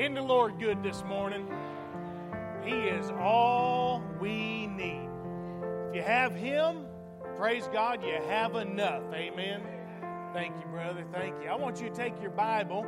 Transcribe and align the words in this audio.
Isn't 0.00 0.14
the 0.14 0.22
Lord 0.22 0.58
good 0.58 0.82
this 0.82 1.04
morning? 1.04 1.46
He 2.64 2.72
is 2.72 3.10
all 3.10 4.02
we 4.18 4.66
need. 4.66 5.10
If 5.90 5.94
you 5.94 6.00
have 6.00 6.34
Him, 6.34 6.86
praise 7.36 7.68
God, 7.70 8.02
you 8.02 8.14
have 8.26 8.54
enough. 8.54 9.02
Amen. 9.12 9.60
Thank 10.32 10.56
you, 10.56 10.64
brother. 10.70 11.04
Thank 11.12 11.42
you. 11.42 11.50
I 11.50 11.54
want 11.56 11.82
you 11.82 11.90
to 11.90 11.94
take 11.94 12.18
your 12.18 12.30
Bible 12.30 12.86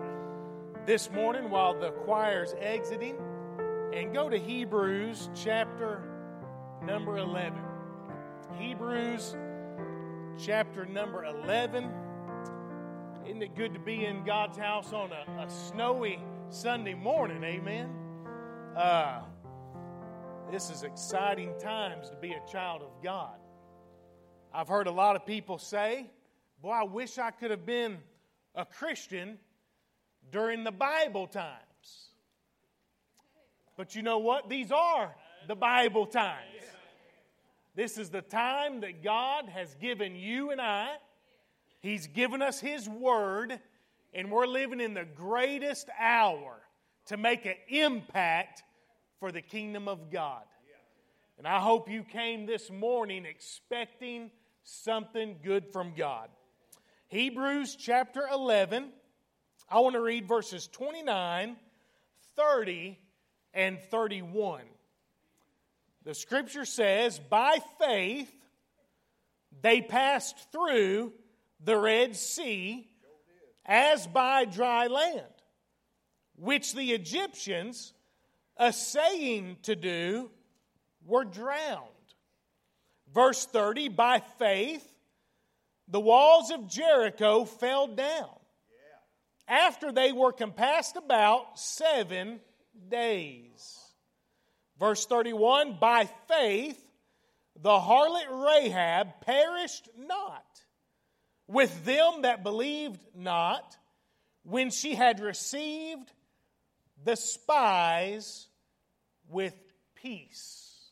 this 0.87 1.11
morning 1.11 1.51
while 1.51 1.79
the 1.79 1.91
choir's 1.91 2.55
exiting 2.59 3.19
and 3.93 4.15
go 4.15 4.31
to 4.31 4.39
Hebrews 4.39 5.29
chapter 5.35 6.03
number 6.83 7.19
11. 7.19 7.61
Hebrews 8.57 9.37
chapter 10.43 10.87
number 10.87 11.27
11. 11.27 11.91
Isn't 13.27 13.43
it 13.43 13.55
good 13.55 13.75
to 13.75 13.81
be 13.81 14.07
in 14.07 14.25
God's 14.25 14.57
house 14.57 14.95
on 14.95 15.11
a, 15.13 15.43
a 15.43 15.51
snowy 15.51 16.19
Sunday 16.53 16.93
morning? 16.93 17.43
Amen. 17.43 17.89
Uh, 18.77 19.23
this 20.51 20.69
is 20.69 20.83
exciting 20.83 21.59
times 21.59 22.11
to 22.11 22.17
be 22.17 22.33
a 22.33 22.43
child 22.53 22.83
of 22.83 23.03
God. 23.03 23.39
I've 24.53 24.69
heard 24.69 24.87
a 24.87 24.91
lot 24.91 25.17
of 25.17 25.25
people 25.25 25.57
say, 25.57 26.11
Boy, 26.61 26.73
I 26.73 26.83
wish 26.83 27.17
I 27.17 27.31
could 27.31 27.53
have 27.53 27.65
been 27.65 27.97
a 28.55 28.67
Christian 28.67 29.39
during 30.31 30.63
the 30.63 30.71
Bible 30.71 31.27
times. 31.27 32.11
But 33.79 33.95
you 33.95 34.03
know 34.03 34.19
what? 34.19 34.51
These 34.51 34.71
are 34.73 35.17
the 35.49 35.57
Bible 35.57 36.05
times. 36.05 36.37
This 37.75 37.97
is 37.97 38.11
the 38.11 38.21
time 38.21 38.83
that 38.83 39.03
God 39.03 39.49
has 39.49 39.75
given 39.77 40.15
you 40.15 40.51
and 40.51 40.61
I. 40.61 40.91
He's 41.81 42.09
given 42.09 42.43
us 42.43 42.61
His 42.61 42.87
Word, 42.87 43.59
and 44.13 44.31
we're 44.31 44.47
living 44.47 44.81
in 44.81 44.95
the 44.95 45.05
greatest 45.05 45.89
hour 45.99 46.61
to 47.07 47.17
make 47.17 47.47
an 47.47 47.55
impact 47.69 48.63
for 49.19 49.33
the 49.33 49.43
kingdom 49.43 49.89
of 49.89 50.11
God. 50.11 50.43
And 51.39 51.47
I 51.47 51.61
hope 51.61 51.91
you 51.91 52.05
came 52.05 52.47
this 52.47 52.71
morning 52.71 53.25
expecting 53.25 54.31
something 54.65 55.37
good 55.43 55.73
from 55.73 55.95
God. 55.97 56.29
Hebrews 57.09 57.77
chapter 57.77 58.23
11, 58.33 58.91
I 59.69 59.81
want 59.81 59.95
to 59.95 60.01
read 60.01 60.29
verses 60.29 60.69
29, 60.69 61.57
30, 62.37 62.99
and 63.55 63.81
31. 63.91 64.63
The 66.05 66.15
scripture 66.15 66.65
says, 66.65 67.19
By 67.19 67.59
faith 67.79 68.33
they 69.61 69.81
passed 69.81 70.51
through 70.53 71.13
the 71.65 71.77
Red 71.77 72.17
Sea 72.17 72.89
as 73.65 74.07
by 74.07 74.45
dry 74.45 74.87
land, 74.87 75.27
which 76.37 76.75
the 76.75 76.93
Egyptians, 76.93 77.93
assaying 78.57 79.57
to 79.63 79.77
do, 79.77 80.31
were 81.05 81.25
drowned. 81.25 81.89
Verse 83.13 83.45
30 83.47 83.89
By 83.89 84.21
faith 84.39 84.87
the 85.89 86.01
walls 86.01 86.51
of 86.51 86.69
Jericho 86.69 87.45
fell 87.45 87.87
down 87.87 88.31
after 89.47 89.93
they 89.93 90.13
were 90.13 90.33
compassed 90.33 90.97
about 90.97 91.59
seven 91.59 92.41
days. 92.89 93.79
Verse 94.79 95.05
31 95.07 95.77
By 95.79 96.09
faith, 96.29 96.83
the 97.61 97.79
harlot 97.79 98.31
Rahab 98.31 99.21
perished 99.21 99.89
not 99.99 100.52
with 101.53 101.85
them 101.85 102.23
that 102.23 102.43
believed 102.43 103.01
not 103.15 103.77
when 104.43 104.71
she 104.71 104.95
had 104.95 105.21
received 105.21 106.11
the 107.05 107.15
spies 107.15 108.49
with 109.29 109.55
peace. 109.95 110.91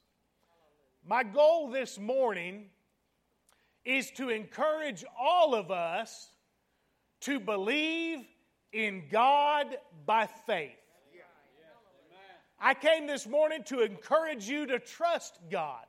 My 1.06 1.22
goal 1.22 1.70
this 1.70 1.98
morning 1.98 2.66
is 3.84 4.10
to 4.12 4.28
encourage 4.28 5.02
all 5.18 5.54
of 5.54 5.70
us 5.70 6.30
to 7.22 7.40
believe 7.40 8.18
in 8.72 9.04
God 9.10 9.66
by 10.04 10.28
faith. 10.46 10.76
I 12.60 12.74
came 12.74 13.06
this 13.06 13.26
morning 13.26 13.62
to 13.64 13.80
encourage 13.80 14.46
you 14.46 14.66
to 14.66 14.78
trust 14.78 15.38
God 15.50 15.86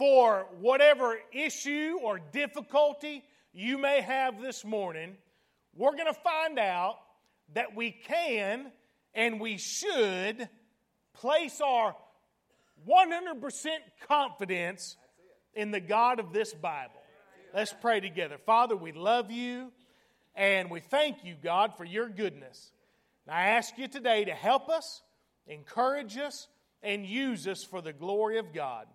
for 0.00 0.46
whatever 0.60 1.18
issue 1.30 1.98
or 2.02 2.18
difficulty 2.18 3.22
you 3.52 3.76
may 3.76 4.00
have 4.00 4.40
this 4.40 4.64
morning. 4.64 5.14
We're 5.76 5.94
going 5.94 6.06
to 6.06 6.14
find 6.14 6.58
out 6.58 6.96
that 7.52 7.76
we 7.76 7.90
can 7.90 8.72
and 9.12 9.38
we 9.38 9.58
should 9.58 10.48
place 11.12 11.60
our 11.60 11.94
100% 12.88 13.68
confidence 14.08 14.96
in 15.52 15.70
the 15.70 15.80
God 15.80 16.18
of 16.18 16.32
this 16.32 16.54
Bible. 16.54 17.02
Let's 17.54 17.74
pray 17.78 18.00
together. 18.00 18.38
Father, 18.46 18.76
we 18.76 18.92
love 18.92 19.30
you 19.30 19.70
and 20.34 20.70
we 20.70 20.80
thank 20.80 21.26
you, 21.26 21.34
God, 21.42 21.76
for 21.76 21.84
your 21.84 22.08
goodness. 22.08 22.72
I 23.28 23.48
ask 23.48 23.76
you 23.76 23.86
today 23.86 24.24
to 24.24 24.32
help 24.32 24.70
us, 24.70 25.02
encourage 25.46 26.16
us, 26.16 26.48
and 26.82 27.04
use 27.04 27.46
us 27.46 27.62
for 27.62 27.82
the 27.82 27.92
glory 27.92 28.38
of 28.38 28.54
God. 28.54 28.86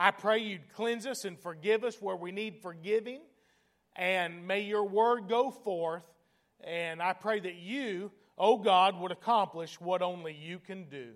I 0.00 0.12
pray 0.12 0.38
you'd 0.38 0.72
cleanse 0.72 1.04
us 1.04 1.26
and 1.26 1.38
forgive 1.38 1.84
us 1.84 2.00
where 2.00 2.16
we 2.16 2.32
need 2.32 2.62
forgiving. 2.62 3.20
And 3.94 4.46
may 4.46 4.62
your 4.62 4.84
word 4.84 5.28
go 5.28 5.50
forth. 5.50 6.04
And 6.64 7.02
I 7.02 7.12
pray 7.12 7.38
that 7.38 7.56
you, 7.56 8.10
oh 8.38 8.56
God, 8.56 8.98
would 8.98 9.12
accomplish 9.12 9.78
what 9.78 10.00
only 10.00 10.32
you 10.32 10.58
can 10.58 10.84
do. 10.84 11.08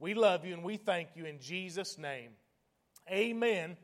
We 0.00 0.14
love 0.14 0.46
you 0.46 0.54
and 0.54 0.64
we 0.64 0.78
thank 0.78 1.10
you 1.14 1.26
in 1.26 1.40
Jesus' 1.40 1.98
name. 1.98 2.30
Amen 3.10 3.76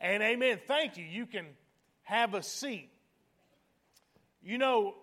and 0.00 0.22
amen. 0.22 0.60
Thank 0.66 0.96
you. 0.96 1.04
You 1.04 1.26
can 1.26 1.44
have 2.04 2.32
a 2.32 2.42
seat. 2.42 2.88
You 4.42 4.56
know, 4.56 4.94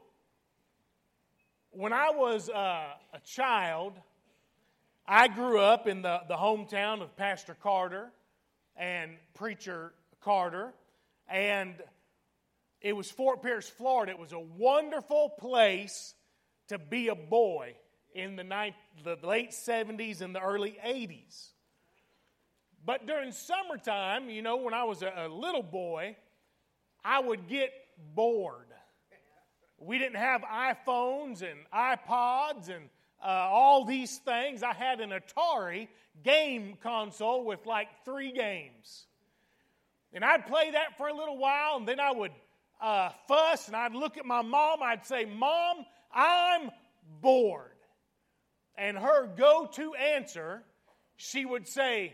when 1.69 1.93
I 1.93 2.09
was 2.09 2.49
uh, 2.49 2.87
a 3.13 3.19
child, 3.25 3.93
I 5.05 5.27
grew 5.27 5.59
up 5.59 5.85
in 5.85 6.01
the, 6.01 6.21
the 6.27 6.35
hometown 6.35 7.03
of 7.03 7.15
Pastor 7.15 7.55
Carter 7.61 8.11
and 8.75 9.11
Preacher 9.33 9.93
Carter, 10.21 10.73
and 11.29 11.75
it 12.81 12.93
was 12.93 13.09
Fort 13.11 13.43
Pierce, 13.43 13.69
Florida. 13.69 14.11
It 14.11 14.19
was 14.19 14.33
a 14.33 14.39
wonderful 14.39 15.29
place 15.39 16.15
to 16.69 16.79
be 16.79 17.09
a 17.09 17.15
boy 17.15 17.75
in 18.13 18.35
the, 18.35 18.73
the 19.03 19.17
late 19.25 19.51
70s 19.51 20.21
and 20.21 20.35
the 20.35 20.41
early 20.41 20.77
80s. 20.85 21.49
But 22.83 23.05
during 23.05 23.31
summertime, 23.31 24.29
you 24.29 24.41
know, 24.41 24.57
when 24.57 24.73
I 24.73 24.83
was 24.85 25.03
a, 25.03 25.13
a 25.15 25.27
little 25.27 25.63
boy, 25.63 26.15
I 27.05 27.19
would 27.19 27.47
get 27.47 27.71
bored. 28.15 28.67
We 29.77 29.97
didn't 29.97 30.17
have 30.17 30.41
iPhones 30.41 31.41
and 31.41 31.59
iPods 31.73 32.69
and 32.69 32.89
uh, 33.23 33.27
all 33.27 33.85
these 33.85 34.17
things. 34.19 34.63
I 34.63 34.73
had 34.73 34.99
an 34.99 35.11
Atari 35.11 35.87
game 36.23 36.77
console 36.81 37.45
with 37.45 37.65
like 37.65 37.87
three 38.05 38.31
games. 38.31 39.05
And 40.13 40.25
I'd 40.25 40.45
play 40.47 40.71
that 40.71 40.97
for 40.97 41.07
a 41.07 41.13
little 41.13 41.37
while, 41.37 41.77
and 41.77 41.87
then 41.87 41.99
I 41.99 42.11
would 42.11 42.31
uh, 42.81 43.11
fuss, 43.27 43.67
and 43.67 43.75
I'd 43.75 43.93
look 43.93 44.17
at 44.17 44.25
my 44.25 44.41
mom. 44.41 44.81
I'd 44.83 45.05
say, 45.05 45.25
Mom, 45.25 45.85
I'm 46.13 46.71
bored. 47.21 47.67
And 48.75 48.97
her 48.97 49.27
go 49.27 49.69
to 49.73 49.93
answer, 49.93 50.63
she 51.15 51.45
would 51.45 51.67
say, 51.67 52.13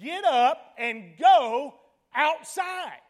Get 0.00 0.24
up 0.24 0.74
and 0.78 1.16
go 1.18 1.74
outside. 2.14 3.00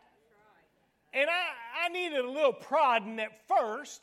And 1.12 1.30
I, 1.30 1.86
I 1.86 1.88
needed 1.90 2.24
a 2.24 2.30
little 2.30 2.52
prodding 2.52 3.20
at 3.20 3.46
first, 3.46 4.02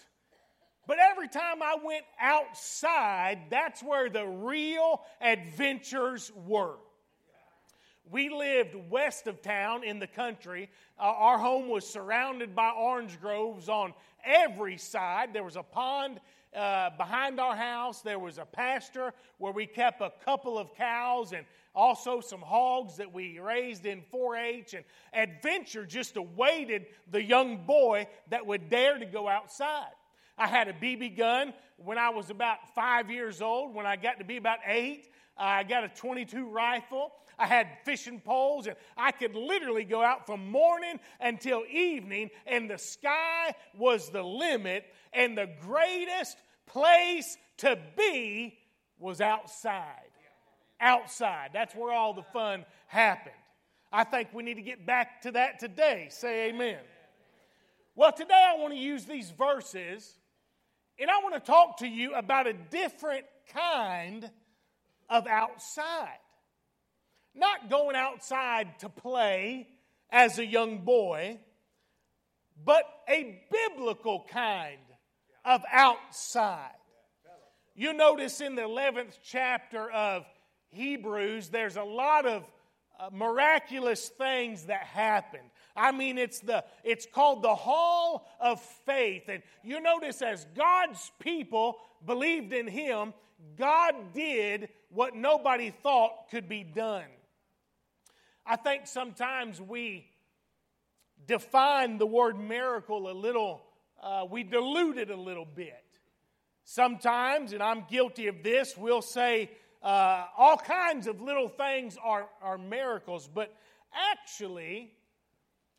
but 0.88 0.98
every 1.00 1.28
time 1.28 1.62
I 1.62 1.78
went 1.84 2.06
outside, 2.20 3.40
that's 3.50 3.82
where 3.84 4.10
the 4.10 4.26
real 4.26 5.02
adventures 5.22 6.32
were. 6.46 6.78
We 8.10 8.30
lived 8.30 8.76
west 8.90 9.28
of 9.28 9.42
town 9.42 9.84
in 9.84 10.00
the 10.00 10.08
country. 10.08 10.70
Uh, 11.00 11.04
our 11.04 11.38
home 11.38 11.70
was 11.70 11.88
surrounded 11.88 12.56
by 12.56 12.72
orange 12.72 13.22
groves 13.22 13.70
on 13.70 13.94
every 14.26 14.78
side. 14.78 15.34
There 15.34 15.44
was 15.44 15.56
a 15.56 15.64
pond 15.64 16.20
uh, 16.54 16.90
behind 16.98 17.40
our 17.40 17.56
house. 17.56 18.02
There 18.02 18.20
was 18.20 18.38
a 18.38 18.46
pasture 18.46 19.14
where 19.38 19.54
we 19.54 19.66
kept 19.66 20.02
a 20.02 20.12
couple 20.26 20.58
of 20.58 20.76
cows 20.76 21.32
and 21.32 21.46
also 21.74 22.20
some 22.20 22.42
hogs 22.42 22.98
that 22.98 23.14
we 23.14 23.40
raised 23.40 23.86
in 23.86 24.02
4 24.12 24.36
H. 24.36 24.74
And 24.74 24.84
adventure 25.14 25.86
just 25.86 26.18
awaited 26.18 26.88
the 27.10 27.24
young 27.24 27.66
boy 27.66 28.08
that 28.30 28.46
would 28.46 28.70
dare 28.70 28.98
to 28.98 29.06
go 29.06 29.30
outside. 29.30 29.92
I 30.38 30.48
had 30.48 30.68
a 30.68 30.74
BB 30.74 31.18
gun 31.18 31.54
when 31.78 31.98
I 31.98 32.10
was 32.10 32.30
about 32.30 32.74
five 32.76 33.10
years 33.10 33.42
old. 33.42 33.74
When 33.74 33.86
I 33.86 33.96
got 33.96 34.20
to 34.20 34.26
be 34.26 34.38
about 34.38 34.60
eight, 34.66 35.10
I 35.38 35.64
got 35.64 35.84
a 35.84 35.90
22 35.90 36.48
rifle. 36.48 37.12
I 37.38 37.48
had 37.48 37.68
fishing 37.86 38.20
poles, 38.20 38.68
and 38.68 38.76
I 38.96 39.12
could 39.12 39.36
literally 39.36 39.84
go 39.84 40.04
out 40.04 40.28
from 40.28 40.52
morning 40.52 41.00
until 41.20 41.64
evening, 41.70 42.30
and 42.46 42.70
the 42.70 42.78
sky 42.78 43.56
was 43.78 44.10
the 44.10 44.22
limit. 44.22 44.86
And 45.14 45.38
the 45.38 45.50
greatest 45.62 46.38
place 46.68 47.38
to 47.58 47.78
be 47.98 48.58
was 49.00 49.22
outside. 49.22 49.86
Outside. 50.80 51.50
That's 51.54 51.76
where 51.76 51.92
all 51.92 52.14
the 52.14 52.24
fun 52.24 52.66
happened. 52.88 53.36
I 53.92 54.04
think 54.04 54.30
we 54.34 54.44
need 54.44 54.56
to 54.56 54.62
get 54.62 54.86
back 54.86 55.22
to 55.24 55.32
that 55.32 55.60
today. 55.60 56.08
Say 56.12 56.50
amen. 56.50 56.80
Well, 57.96 58.14
today 58.14 58.52
I 58.56 58.58
want 58.58 58.74
to 58.74 58.80
use 58.80 59.06
these 59.06 59.32
verses 59.32 60.16
and 61.02 61.10
I 61.10 61.18
want 61.24 61.34
to 61.34 61.40
talk 61.40 61.80
to 61.80 61.88
you 61.88 62.14
about 62.14 62.46
a 62.46 62.54
different 62.54 63.26
kind 63.54 64.30
of 65.10 65.26
outside. 65.26 66.20
Not 67.34 67.72
going 67.72 67.96
outside 67.96 68.80
to 68.80 68.90
play 68.90 69.68
as 70.12 70.38
a 70.38 70.46
young 70.46 70.80
boy, 70.80 71.40
but 72.64 72.84
a 73.10 73.42
biblical 73.52 74.28
kind 74.30 74.78
of 75.44 75.64
outside. 75.72 76.70
You 77.74 77.94
notice 77.94 78.40
in 78.40 78.54
the 78.54 78.62
11th 78.62 79.18
chapter 79.24 79.90
of 79.90 80.24
Hebrews, 80.70 81.50
there's 81.50 81.78
a 81.78 81.84
lot 81.84 82.28
of 82.28 82.44
uh, 83.00 83.10
miraculous 83.12 84.10
things 84.10 84.66
that 84.66 84.84
happened. 84.84 85.50
I 85.76 85.92
mean, 85.92 86.18
it's, 86.18 86.40
the, 86.40 86.64
it's 86.84 87.06
called 87.06 87.42
the 87.42 87.56
Hall 87.56 88.28
of 88.40 88.62
Faith. 88.86 89.24
And 89.28 89.42
you 89.64 89.80
notice 89.82 90.22
as 90.22 90.46
God's 90.56 91.12
people 91.20 91.78
believed 92.06 92.54
in 92.54 92.68
Him, 92.68 93.14
God 93.58 94.14
did 94.14 94.70
what 94.90 95.16
nobody 95.16 95.72
thought 95.72 96.30
could 96.30 96.48
be 96.48 96.64
done. 96.64 97.06
I 98.46 98.56
think 98.56 98.88
sometimes 98.88 99.62
we 99.62 100.08
define 101.28 101.98
the 101.98 102.06
word 102.06 102.40
miracle 102.40 103.10
a 103.10 103.14
little, 103.14 103.62
uh, 104.02 104.26
we 104.30 104.44
dilute 104.44 104.98
it 104.98 105.10
a 105.10 105.16
little 105.16 105.46
bit. 105.46 105.84
Sometimes, 106.64 107.54
and 107.54 107.62
I'm 107.62 107.86
guilty 107.90 108.28
of 108.28 108.44
this, 108.44 108.76
we'll 108.78 109.02
say 109.02 109.52
uh, 109.82 110.26
all 110.38 110.58
kinds 110.58 111.08
of 111.08 111.22
little 111.22 111.48
things 111.48 111.98
are, 112.04 112.28
are 112.42 112.58
miracles, 112.58 113.30
but 113.34 113.54
actually, 114.12 114.92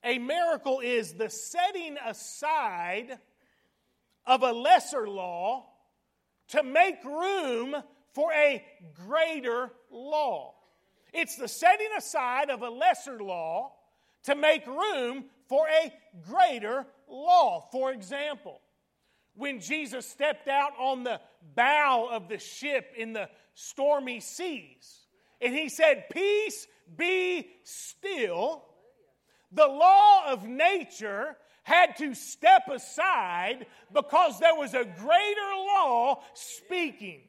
a 0.04 0.18
miracle 0.18 0.80
is 0.80 1.14
the 1.14 1.30
setting 1.30 1.96
aside 2.04 3.18
of 4.26 4.42
a 4.42 4.52
lesser 4.52 5.08
law 5.08 5.66
to 6.48 6.62
make 6.62 7.02
room 7.04 7.76
for 8.14 8.32
a 8.32 8.64
greater 9.06 9.70
law. 9.90 10.54
It's 11.12 11.36
the 11.36 11.48
setting 11.48 11.88
aside 11.96 12.50
of 12.50 12.62
a 12.62 12.70
lesser 12.70 13.20
law 13.22 13.72
to 14.24 14.34
make 14.34 14.66
room 14.66 15.24
for 15.48 15.66
a 15.68 15.92
greater 16.28 16.86
law. 17.08 17.68
For 17.70 17.92
example, 17.92 18.60
when 19.34 19.60
Jesus 19.60 20.06
stepped 20.06 20.48
out 20.48 20.72
on 20.78 21.04
the 21.04 21.20
bow 21.54 22.08
of 22.10 22.28
the 22.28 22.38
ship 22.38 22.92
in 22.96 23.12
the 23.12 23.28
stormy 23.54 24.20
seas 24.20 25.00
and 25.40 25.54
he 25.54 25.68
said, 25.68 26.04
Peace 26.10 26.66
be 26.96 27.48
still, 27.64 28.64
the 29.52 29.66
law 29.66 30.24
of 30.28 30.44
nature 30.44 31.36
had 31.64 31.96
to 31.98 32.14
step 32.14 32.62
aside 32.70 33.66
because 33.92 34.38
there 34.40 34.54
was 34.54 34.74
a 34.74 34.84
greater 34.84 35.52
law 35.56 36.22
speaking. 36.34 37.20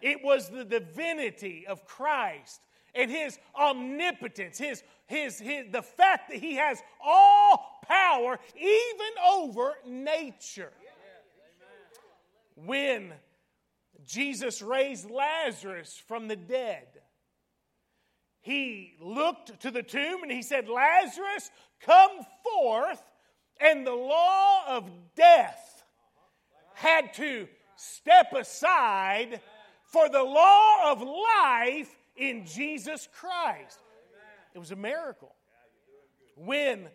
It 0.00 0.24
was 0.24 0.48
the 0.48 0.64
divinity 0.64 1.66
of 1.66 1.84
Christ 1.84 2.60
and 2.94 3.10
his 3.10 3.38
omnipotence, 3.54 4.58
his, 4.58 4.82
his, 5.06 5.38
his, 5.38 5.66
the 5.70 5.82
fact 5.82 6.30
that 6.30 6.38
he 6.38 6.56
has 6.56 6.82
all 7.02 7.78
power 7.86 8.38
even 8.56 9.12
over 9.30 9.74
nature. 9.86 10.72
When 12.54 13.12
Jesus 14.04 14.60
raised 14.60 15.10
Lazarus 15.10 16.00
from 16.06 16.28
the 16.28 16.36
dead, 16.36 16.86
he 18.42 18.94
looked 19.00 19.60
to 19.60 19.70
the 19.70 19.82
tomb 19.82 20.22
and 20.22 20.30
he 20.30 20.42
said, 20.42 20.68
Lazarus, 20.68 21.50
come 21.80 22.10
forth. 22.42 23.00
And 23.60 23.86
the 23.86 23.94
law 23.94 24.64
of 24.68 24.90
death 25.14 25.84
had 26.74 27.14
to 27.14 27.46
step 27.76 28.32
aside 28.32 29.40
for 29.84 30.08
the 30.08 30.22
law 30.22 30.90
of 30.90 31.02
life 31.02 31.94
in 32.16 32.44
Jesus 32.44 33.08
Christ. 33.14 33.78
It 34.54 34.58
was 34.58 34.72
a 34.72 34.76
miracle. 34.76 35.34
When 36.36 36.88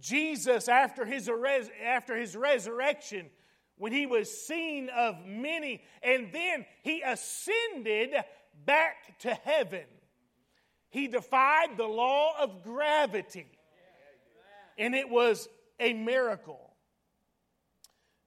Jesus, 0.00 0.68
after 0.68 1.04
his, 1.04 1.30
after 1.84 2.16
his 2.16 2.36
resurrection, 2.36 3.30
when 3.76 3.92
he 3.92 4.06
was 4.06 4.28
seen 4.28 4.88
of 4.88 5.24
many, 5.24 5.82
and 6.02 6.32
then 6.32 6.66
he 6.82 7.02
ascended 7.02 8.14
back 8.64 9.18
to 9.20 9.34
heaven, 9.34 9.84
he 10.90 11.08
defied 11.08 11.76
the 11.76 11.86
law 11.86 12.32
of 12.40 12.62
gravity. 12.62 13.46
And 14.76 14.94
it 14.94 15.08
was 15.08 15.48
a 15.80 15.92
miracle. 15.92 16.74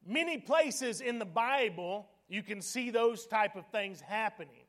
Many 0.06 0.38
places 0.38 1.02
in 1.02 1.20
the 1.20 1.26
Bible, 1.26 2.08
you 2.28 2.44
can 2.44 2.62
see 2.62 2.90
those 2.90 3.26
type 3.26 3.56
of 3.56 3.66
things 3.68 4.02
happening 4.02 4.66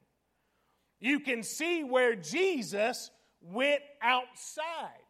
you 1.03 1.19
can 1.19 1.43
see 1.43 1.83
where 1.83 2.15
Jesus 2.15 3.11
went 3.41 3.83
outside. 4.00 5.03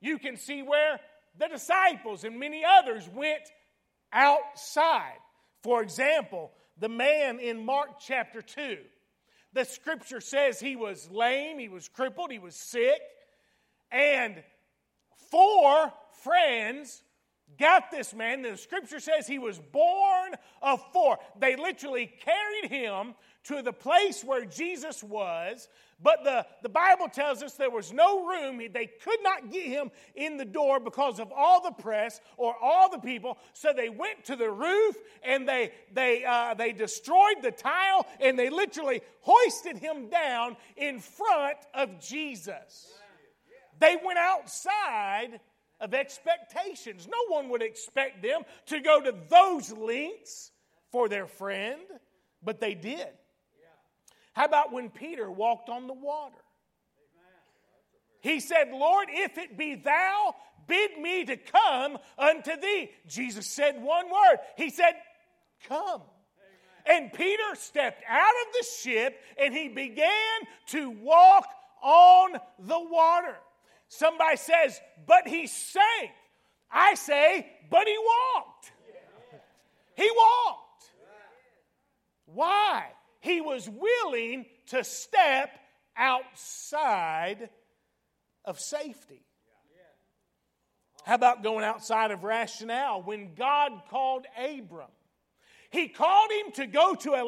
You 0.00 0.16
can 0.16 0.36
see 0.36 0.62
where 0.62 1.00
the 1.36 1.48
disciples 1.48 2.22
and 2.22 2.38
many 2.38 2.62
others 2.64 3.10
went 3.12 3.42
outside. 4.12 5.18
For 5.64 5.82
example, 5.82 6.52
the 6.78 6.88
man 6.88 7.40
in 7.40 7.66
Mark 7.66 7.98
chapter 7.98 8.42
2, 8.42 8.78
the 9.52 9.64
scripture 9.64 10.20
says 10.20 10.58
he 10.58 10.76
was 10.76 11.10
lame, 11.10 11.58
he 11.58 11.68
was 11.68 11.88
crippled, 11.88 12.30
he 12.30 12.38
was 12.38 12.54
sick, 12.54 13.00
and 13.90 14.42
four 15.30 15.92
friends 16.22 17.02
got 17.58 17.90
this 17.90 18.14
man. 18.14 18.42
The 18.42 18.56
scripture 18.56 19.00
says 19.00 19.26
he 19.26 19.38
was 19.38 19.58
borne 19.58 20.34
of 20.62 20.82
four. 20.92 21.18
They 21.38 21.56
literally 21.56 22.12
carried 22.24 22.70
him 22.70 23.14
to 23.44 23.62
the 23.62 23.72
place 23.72 24.22
where 24.22 24.44
Jesus 24.44 25.02
was, 25.02 25.68
but 26.02 26.24
the, 26.24 26.44
the 26.62 26.68
Bible 26.68 27.08
tells 27.08 27.42
us 27.42 27.54
there 27.54 27.70
was 27.70 27.92
no 27.92 28.26
room. 28.26 28.58
They 28.72 28.86
could 28.86 29.22
not 29.22 29.50
get 29.50 29.66
him 29.66 29.90
in 30.14 30.36
the 30.36 30.44
door 30.44 30.80
because 30.80 31.20
of 31.20 31.32
all 31.34 31.62
the 31.62 31.70
press 31.70 32.20
or 32.36 32.54
all 32.60 32.90
the 32.90 32.98
people. 32.98 33.38
So 33.52 33.72
they 33.72 33.88
went 33.88 34.24
to 34.24 34.36
the 34.36 34.50
roof 34.50 34.96
and 35.22 35.48
they, 35.48 35.72
they, 35.92 36.24
uh, 36.24 36.54
they 36.54 36.72
destroyed 36.72 37.42
the 37.42 37.52
tile 37.52 38.06
and 38.20 38.38
they 38.38 38.50
literally 38.50 39.02
hoisted 39.20 39.78
him 39.78 40.08
down 40.08 40.56
in 40.76 40.98
front 40.98 41.58
of 41.74 42.00
Jesus. 42.00 42.88
They 43.78 43.96
went 44.04 44.18
outside 44.18 45.40
of 45.80 45.94
expectations. 45.94 47.08
No 47.08 47.34
one 47.36 47.48
would 47.50 47.62
expect 47.62 48.22
them 48.22 48.42
to 48.66 48.80
go 48.80 49.00
to 49.00 49.14
those 49.28 49.72
lengths 49.72 50.52
for 50.90 51.08
their 51.08 51.26
friend, 51.26 51.80
but 52.42 52.60
they 52.60 52.74
did. 52.74 53.08
How 54.32 54.46
about 54.46 54.72
when 54.72 54.90
Peter 54.90 55.30
walked 55.30 55.68
on 55.68 55.86
the 55.86 55.94
water? 55.94 56.36
He 58.20 58.40
said, 58.40 58.70
Lord, 58.72 59.08
if 59.10 59.36
it 59.36 59.58
be 59.58 59.74
thou, 59.74 60.34
bid 60.66 60.98
me 60.98 61.24
to 61.24 61.36
come 61.36 61.98
unto 62.16 62.56
thee. 62.56 62.90
Jesus 63.06 63.46
said 63.46 63.82
one 63.82 64.06
word. 64.06 64.38
He 64.56 64.70
said, 64.70 64.94
Come. 65.68 66.02
And 66.86 67.12
Peter 67.12 67.54
stepped 67.54 68.02
out 68.08 68.32
of 68.46 68.52
the 68.54 68.66
ship 68.80 69.20
and 69.38 69.54
he 69.54 69.68
began 69.68 70.40
to 70.68 70.90
walk 70.90 71.46
on 71.82 72.32
the 72.58 72.80
water. 72.80 73.36
Somebody 73.88 74.36
says, 74.36 74.80
But 75.06 75.28
he 75.28 75.46
sank. 75.46 76.10
I 76.70 76.94
say, 76.94 77.46
But 77.70 77.86
he 77.86 77.96
walked. 77.98 78.72
He 79.96 80.10
walked. 80.16 80.90
Why? 82.26 82.86
He 83.22 83.40
was 83.40 83.70
willing 83.70 84.46
to 84.66 84.84
step 84.84 85.50
outside 85.96 87.48
of 88.44 88.58
safety. 88.58 89.22
How 91.04 91.14
about 91.14 91.42
going 91.42 91.64
outside 91.64 92.10
of 92.10 92.24
rationale? 92.24 93.02
When 93.02 93.34
God 93.34 93.72
called 93.90 94.26
Abram, 94.36 94.90
he 95.70 95.88
called 95.88 96.30
him 96.30 96.52
to 96.54 96.66
go 96.66 96.94
to 96.96 97.10
a 97.10 97.24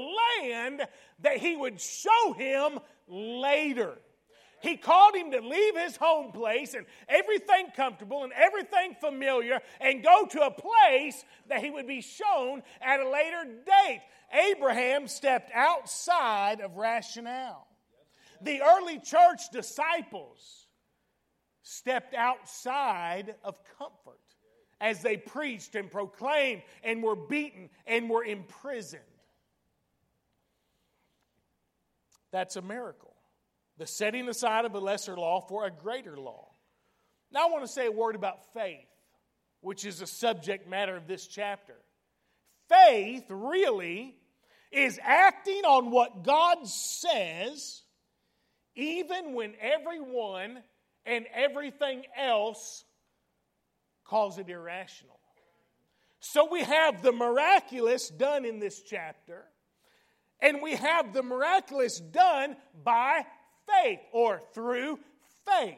land 0.52 0.82
that 1.20 1.38
he 1.38 1.56
would 1.56 1.80
show 1.80 2.32
him 2.36 2.80
later. 3.08 3.96
He 4.62 4.76
called 4.76 5.14
him 5.14 5.30
to 5.30 5.40
leave 5.40 5.76
his 5.76 5.96
home 5.96 6.32
place 6.32 6.74
and 6.74 6.86
everything 7.08 7.66
comfortable 7.76 8.24
and 8.24 8.32
everything 8.32 8.96
familiar 9.00 9.60
and 9.80 10.02
go 10.02 10.26
to 10.26 10.40
a 10.40 10.50
place 10.50 11.22
that 11.48 11.62
he 11.62 11.70
would 11.70 11.86
be 11.86 12.00
shown 12.00 12.62
at 12.80 12.98
a 12.98 13.08
later 13.08 13.44
date. 13.44 14.00
Abraham 14.34 15.06
stepped 15.06 15.50
outside 15.54 16.60
of 16.60 16.76
rationale. 16.76 17.66
The 18.40 18.60
early 18.62 18.98
church 18.98 19.42
disciples 19.52 20.66
stepped 21.62 22.14
outside 22.14 23.36
of 23.44 23.56
comfort 23.78 24.20
as 24.80 25.00
they 25.00 25.16
preached 25.16 25.76
and 25.76 25.90
proclaimed 25.90 26.62
and 26.82 27.02
were 27.02 27.16
beaten 27.16 27.70
and 27.86 28.10
were 28.10 28.24
imprisoned. 28.24 29.02
That's 32.32 32.56
a 32.56 32.62
miracle. 32.62 33.14
The 33.78 33.86
setting 33.86 34.28
aside 34.28 34.64
of 34.64 34.74
a 34.74 34.80
lesser 34.80 35.16
law 35.16 35.40
for 35.40 35.64
a 35.66 35.70
greater 35.70 36.16
law. 36.16 36.48
Now, 37.32 37.46
I 37.46 37.50
want 37.50 37.64
to 37.64 37.72
say 37.72 37.86
a 37.86 37.92
word 37.92 38.14
about 38.14 38.52
faith, 38.52 38.88
which 39.60 39.84
is 39.84 40.00
the 40.00 40.06
subject 40.06 40.68
matter 40.68 40.96
of 40.96 41.06
this 41.06 41.26
chapter. 41.26 41.76
Faith 42.68 43.24
really 43.28 44.16
is 44.74 44.98
acting 45.02 45.64
on 45.64 45.90
what 45.90 46.24
God 46.24 46.66
says, 46.66 47.82
even 48.74 49.34
when 49.34 49.54
everyone 49.60 50.62
and 51.06 51.26
everything 51.34 52.02
else 52.16 52.84
calls 54.04 54.38
it 54.38 54.48
irrational. 54.48 55.18
So 56.20 56.48
we 56.50 56.62
have 56.62 57.02
the 57.02 57.12
miraculous 57.12 58.08
done 58.08 58.44
in 58.44 58.58
this 58.58 58.82
chapter, 58.82 59.44
and 60.40 60.62
we 60.62 60.74
have 60.74 61.12
the 61.12 61.22
miraculous 61.22 62.00
done 62.00 62.56
by 62.82 63.24
faith 63.66 64.00
or 64.12 64.40
through 64.54 64.98
faith. 65.46 65.76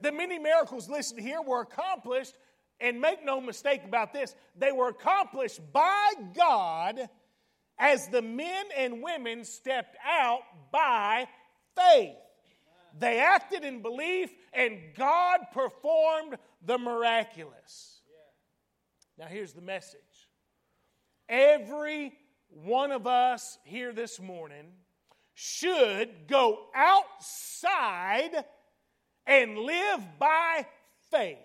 The 0.00 0.12
many 0.12 0.38
miracles 0.38 0.88
listed 0.88 1.18
here 1.18 1.42
were 1.42 1.62
accomplished, 1.62 2.34
and 2.80 3.00
make 3.00 3.24
no 3.24 3.40
mistake 3.40 3.82
about 3.84 4.12
this, 4.12 4.36
they 4.56 4.70
were 4.70 4.88
accomplished 4.88 5.60
by 5.72 6.12
God 6.36 7.08
as 7.78 8.08
the 8.08 8.22
men 8.22 8.64
and 8.76 9.02
women 9.02 9.44
stepped 9.44 9.96
out 10.06 10.40
by 10.72 11.26
faith. 11.76 12.16
They 12.98 13.20
acted 13.20 13.64
in 13.64 13.82
belief, 13.82 14.30
and 14.52 14.78
God 14.96 15.40
performed 15.52 16.36
the 16.64 16.78
miraculous. 16.78 18.00
Now, 19.18 19.26
here's 19.26 19.52
the 19.52 19.60
message 19.60 20.00
every 21.28 22.12
one 22.48 22.92
of 22.92 23.06
us 23.06 23.58
here 23.64 23.92
this 23.92 24.20
morning 24.20 24.72
should 25.34 26.26
go 26.26 26.66
outside 26.74 28.44
and 29.26 29.58
live 29.58 30.00
by 30.18 30.66
faith. 31.10 31.38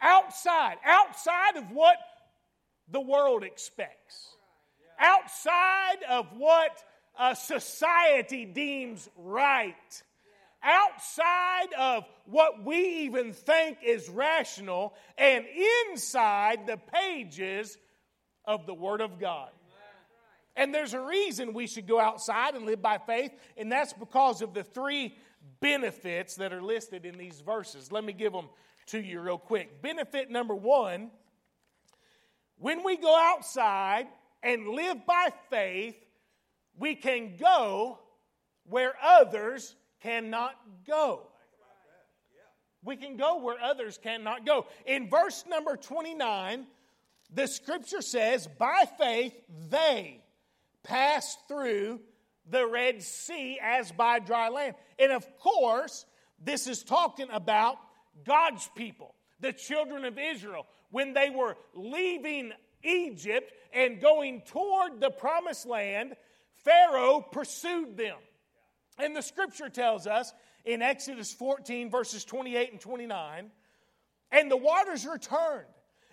Outside, 0.00 0.76
outside 0.84 1.56
of 1.56 1.70
what 1.70 1.96
the 2.88 3.00
world 3.00 3.42
expects, 3.42 4.33
outside 5.04 6.02
of 6.08 6.26
what 6.36 6.82
uh, 7.18 7.34
society 7.34 8.44
deems 8.44 9.08
right, 9.16 10.02
outside 10.62 11.72
of 11.78 12.04
what 12.26 12.64
we 12.64 13.04
even 13.04 13.32
think 13.32 13.78
is 13.84 14.08
rational, 14.08 14.94
and 15.18 15.44
inside 15.90 16.66
the 16.66 16.78
pages 16.92 17.76
of 18.44 18.66
the 18.66 18.74
Word 18.74 19.00
of 19.00 19.20
God. 19.20 19.50
And 20.56 20.72
there's 20.72 20.94
a 20.94 21.00
reason 21.00 21.52
we 21.52 21.66
should 21.66 21.88
go 21.88 22.00
outside 22.00 22.54
and 22.54 22.64
live 22.64 22.80
by 22.80 22.98
faith, 22.98 23.32
and 23.56 23.70
that's 23.70 23.92
because 23.92 24.40
of 24.40 24.54
the 24.54 24.62
three 24.62 25.16
benefits 25.60 26.36
that 26.36 26.52
are 26.52 26.62
listed 26.62 27.04
in 27.04 27.18
these 27.18 27.40
verses. 27.40 27.92
Let 27.92 28.04
me 28.04 28.12
give 28.12 28.32
them 28.32 28.48
to 28.86 29.00
you 29.00 29.20
real 29.20 29.38
quick. 29.38 29.82
Benefit 29.82 30.30
number 30.30 30.54
one 30.54 31.10
when 32.56 32.84
we 32.84 32.96
go 32.96 33.16
outside 33.18 34.06
and 34.44 34.68
live 34.68 35.06
by 35.06 35.30
faith, 35.50 35.96
we 36.78 36.94
can 36.94 37.36
go 37.36 37.98
where 38.68 38.94
others 39.02 39.74
cannot 40.02 40.54
go. 40.86 41.22
We 42.84 42.96
can 42.96 43.16
go 43.16 43.38
where 43.38 43.58
others 43.58 43.98
cannot 44.02 44.44
go. 44.44 44.66
In 44.84 45.08
verse 45.08 45.44
number 45.48 45.76
29, 45.76 46.66
the 47.32 47.46
scripture 47.46 48.02
says, 48.02 48.46
By 48.58 48.84
faith 48.98 49.32
they 49.70 50.20
passed 50.82 51.38
through 51.48 52.00
the 52.50 52.66
Red 52.66 53.02
Sea 53.02 53.58
as 53.62 53.90
by 53.90 54.18
dry 54.18 54.50
land. 54.50 54.74
And 54.98 55.12
of 55.12 55.26
course, 55.38 56.04
this 56.38 56.66
is 56.66 56.82
talking 56.82 57.28
about 57.32 57.78
God's 58.24 58.68
people, 58.76 59.14
the 59.40 59.52
children 59.52 60.04
of 60.04 60.18
Israel, 60.18 60.66
when 60.90 61.14
they 61.14 61.30
were 61.30 61.56
leaving 61.74 62.52
Egypt 62.84 63.52
and 63.72 64.00
going 64.00 64.42
toward 64.42 65.00
the 65.00 65.10
promised 65.10 65.66
land, 65.66 66.14
Pharaoh 66.64 67.20
pursued 67.20 67.96
them. 67.96 68.16
And 68.98 69.16
the 69.16 69.22
scripture 69.22 69.68
tells 69.68 70.06
us 70.06 70.32
in 70.64 70.82
Exodus 70.82 71.32
14, 71.32 71.90
verses 71.90 72.24
28 72.24 72.72
and 72.72 72.80
29, 72.80 73.50
and 74.30 74.50
the 74.50 74.56
waters 74.56 75.06
returned 75.06 75.66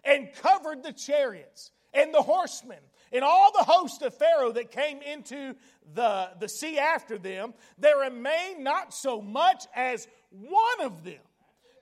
and 0.03 0.29
covered 0.41 0.83
the 0.83 0.93
chariots 0.93 1.71
and 1.93 2.13
the 2.13 2.21
horsemen 2.21 2.79
and 3.11 3.23
all 3.23 3.51
the 3.51 3.63
host 3.63 4.01
of 4.01 4.13
Pharaoh 4.13 4.51
that 4.53 4.71
came 4.71 5.01
into 5.01 5.55
the, 5.93 6.29
the 6.39 6.47
sea 6.47 6.79
after 6.79 7.17
them. 7.17 7.53
There 7.77 7.99
remained 7.99 8.63
not 8.63 8.93
so 8.93 9.21
much 9.21 9.65
as 9.75 10.07
one 10.31 10.81
of 10.81 11.03
them. 11.03 11.19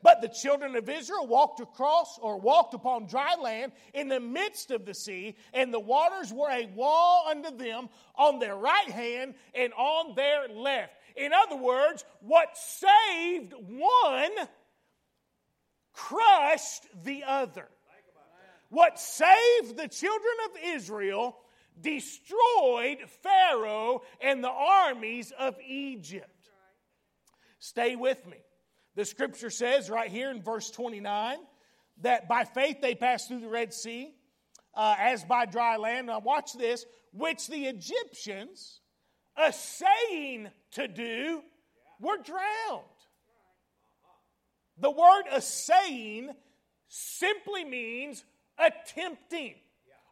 But 0.02 0.22
the 0.22 0.30
children 0.30 0.76
of 0.76 0.88
Israel 0.88 1.28
walked 1.28 1.60
across 1.60 2.18
or 2.20 2.40
walked 2.40 2.74
upon 2.74 3.08
dry 3.08 3.36
land 3.36 3.74
in 3.94 4.08
the 4.08 4.20
midst 4.20 4.72
of 4.72 4.86
the 4.86 4.94
sea, 4.94 5.36
and 5.54 5.74
the 5.74 5.80
waters 5.80 6.32
were 6.32 6.50
a 6.50 6.68
wall 6.68 7.28
unto 7.30 7.56
them 7.56 7.90
on 8.16 8.40
their 8.40 8.56
right 8.56 8.90
hand 8.90 9.36
and 9.54 9.74
on 9.74 10.16
their 10.16 10.48
left. 10.48 10.94
In 11.18 11.34
other 11.34 11.58
words, 11.58 12.06
what 12.22 12.58
saved 12.58 13.54
one 13.68 14.32
crushed 15.92 16.86
the 17.04 17.24
other. 17.26 17.68
What 18.70 19.00
saved 19.00 19.78
the 19.78 19.88
children 19.88 20.34
of 20.46 20.76
Israel 20.76 21.36
destroyed 21.82 23.00
Pharaoh 23.24 24.04
and 24.22 24.44
the 24.44 24.50
armies 24.50 25.34
of 25.38 25.56
Egypt. 25.66 26.50
Stay 27.60 27.96
with 27.96 28.26
me. 28.26 28.38
The 29.00 29.06
scripture 29.06 29.50
says 29.50 29.90
right 29.90 30.12
here 30.12 30.30
in 30.30 30.42
verse 30.42 30.70
29 30.72 31.38
that 32.02 32.28
by 32.28 32.44
faith 32.44 32.82
they 32.82 32.96
passed 32.96 33.30
through 33.30 33.40
the 33.40 33.48
Red 33.48 33.74
Sea 33.74 34.14
uh, 34.76 34.96
as 35.00 35.24
by 35.24 35.46
dry 35.46 35.78
land. 35.78 36.08
Now, 36.08 36.20
watch 36.20 36.52
this, 36.52 36.86
which 37.14 37.48
the 37.48 37.68
Egyptians, 37.68 38.82
assaying 39.38 40.50
to 40.72 40.90
do, 40.90 41.42
were 42.02 42.18
drowned. 42.18 42.84
The 44.82 44.92
word 44.92 45.24
assaying 45.32 46.32
simply 46.90 47.64
means 47.64 48.26
attempting 48.58 49.56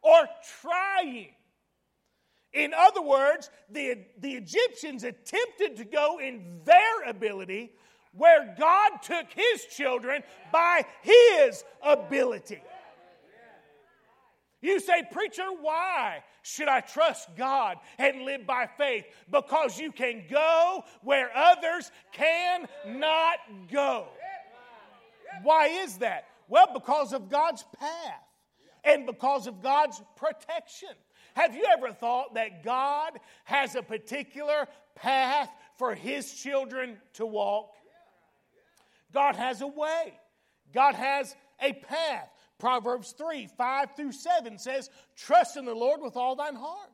or 0.00 0.26
trying. 0.62 1.34
In 2.54 2.72
other 2.72 3.02
words, 3.02 3.50
the, 3.68 4.06
the 4.18 4.32
Egyptians 4.32 5.04
attempted 5.04 5.76
to 5.76 5.84
go 5.84 6.18
in 6.20 6.62
their 6.64 7.02
ability 7.06 7.72
where 8.12 8.54
God 8.58 9.02
took 9.02 9.26
his 9.32 9.64
children 9.66 10.22
by 10.52 10.84
his 11.02 11.64
ability. 11.82 12.62
You 14.60 14.80
say, 14.80 15.04
Preacher, 15.12 15.46
why 15.60 16.24
should 16.42 16.68
I 16.68 16.80
trust 16.80 17.28
God 17.36 17.76
and 17.98 18.22
live 18.22 18.46
by 18.46 18.68
faith? 18.76 19.04
Because 19.30 19.78
you 19.78 19.92
can 19.92 20.24
go 20.28 20.82
where 21.02 21.30
others 21.34 21.90
cannot 22.12 23.36
go. 23.70 24.08
Why 25.42 25.68
is 25.68 25.98
that? 25.98 26.24
Well, 26.48 26.68
because 26.72 27.12
of 27.12 27.28
God's 27.28 27.64
path 27.78 28.22
and 28.82 29.06
because 29.06 29.46
of 29.46 29.62
God's 29.62 30.00
protection. 30.16 30.88
Have 31.34 31.54
you 31.54 31.64
ever 31.70 31.92
thought 31.92 32.34
that 32.34 32.64
God 32.64 33.12
has 33.44 33.76
a 33.76 33.82
particular 33.82 34.66
path 34.96 35.50
for 35.76 35.94
His 35.94 36.32
children 36.32 36.96
to 37.14 37.26
walk? 37.26 37.74
God 39.12 39.36
has 39.36 39.60
a 39.60 39.66
way, 39.66 40.18
God 40.72 40.94
has 40.94 41.34
a 41.60 41.72
path. 41.72 42.28
Proverbs 42.58 43.14
3 43.16 43.46
5 43.56 43.96
through 43.96 44.12
7 44.12 44.58
says, 44.58 44.90
Trust 45.16 45.56
in 45.56 45.64
the 45.64 45.74
Lord 45.74 46.00
with 46.02 46.16
all 46.16 46.34
thine 46.34 46.56
heart, 46.56 46.90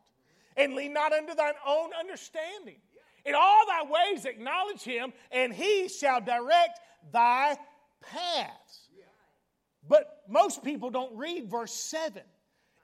and 0.57 0.75
lean 0.75 0.93
not 0.93 1.13
unto 1.13 1.35
thine 1.35 1.55
own 1.67 1.91
understanding. 1.99 2.77
In 3.25 3.35
all 3.35 3.65
thy 3.67 3.83
ways 3.85 4.27
acknowledge 4.27 4.83
him, 4.83 5.13
and 5.31 5.53
he 5.53 5.89
shall 5.89 6.21
direct 6.21 6.79
thy 7.11 7.57
paths. 8.03 8.89
But 9.87 10.23
most 10.29 10.63
people 10.63 10.91
don't 10.91 11.17
read 11.17 11.51
verse 11.51 11.73
7. 11.73 12.23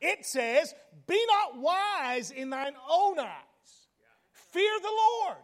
It 0.01 0.25
says, 0.25 0.75
Be 1.07 1.23
not 1.27 1.61
wise 1.61 2.31
in 2.31 2.51
thine 2.51 2.75
own 2.91 3.19
eyes, 3.19 3.89
fear 4.33 4.73
the 4.81 4.89
Lord, 4.89 5.37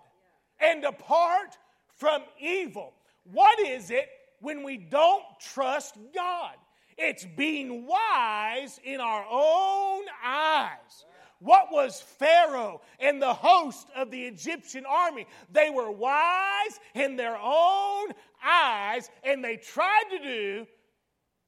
and 0.60 0.82
depart 0.82 1.56
from 1.96 2.22
evil. 2.40 2.94
What 3.32 3.58
is 3.60 3.90
it 3.90 4.08
when 4.40 4.62
we 4.62 4.76
don't 4.76 5.24
trust 5.40 5.96
God? 6.14 6.54
It's 6.98 7.26
being 7.36 7.86
wise 7.86 8.80
in 8.84 9.00
our 9.00 9.24
own 9.30 10.04
eyes. 10.24 11.04
What 11.40 11.70
was 11.70 12.00
Pharaoh 12.00 12.80
and 12.98 13.20
the 13.20 13.34
host 13.34 13.86
of 13.94 14.10
the 14.10 14.24
Egyptian 14.24 14.84
army? 14.86 15.26
They 15.52 15.68
were 15.68 15.90
wise 15.90 16.80
in 16.94 17.16
their 17.16 17.36
own 17.36 18.08
eyes 18.42 19.10
and 19.22 19.44
they 19.44 19.56
tried 19.56 20.04
to 20.12 20.18
do 20.18 20.66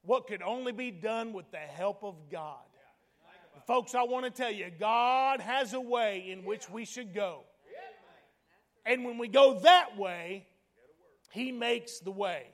what 0.03 0.27
could 0.27 0.43
only 0.43 0.73
be 0.73 0.91
done 0.91 1.33
with 1.33 1.51
the 1.51 1.59
help 1.59 2.05
of 2.05 2.17
God. 2.31 2.57
Folks, 3.67 3.95
I 3.95 4.03
want 4.03 4.25
to 4.25 4.31
tell 4.31 4.51
you, 4.51 4.71
God 4.79 5.41
has 5.41 5.73
a 5.75 5.81
way 5.81 6.31
in 6.31 6.45
which 6.45 6.71
we 6.71 6.85
should 6.85 7.15
go. 7.15 7.45
And 8.87 9.05
when 9.05 9.19
we 9.19 9.29
go 9.29 9.59
that 9.61 9.99
way, 9.99 10.47
He 11.31 11.53
makes 11.53 11.99
the 12.01 12.11
way 12.11 12.47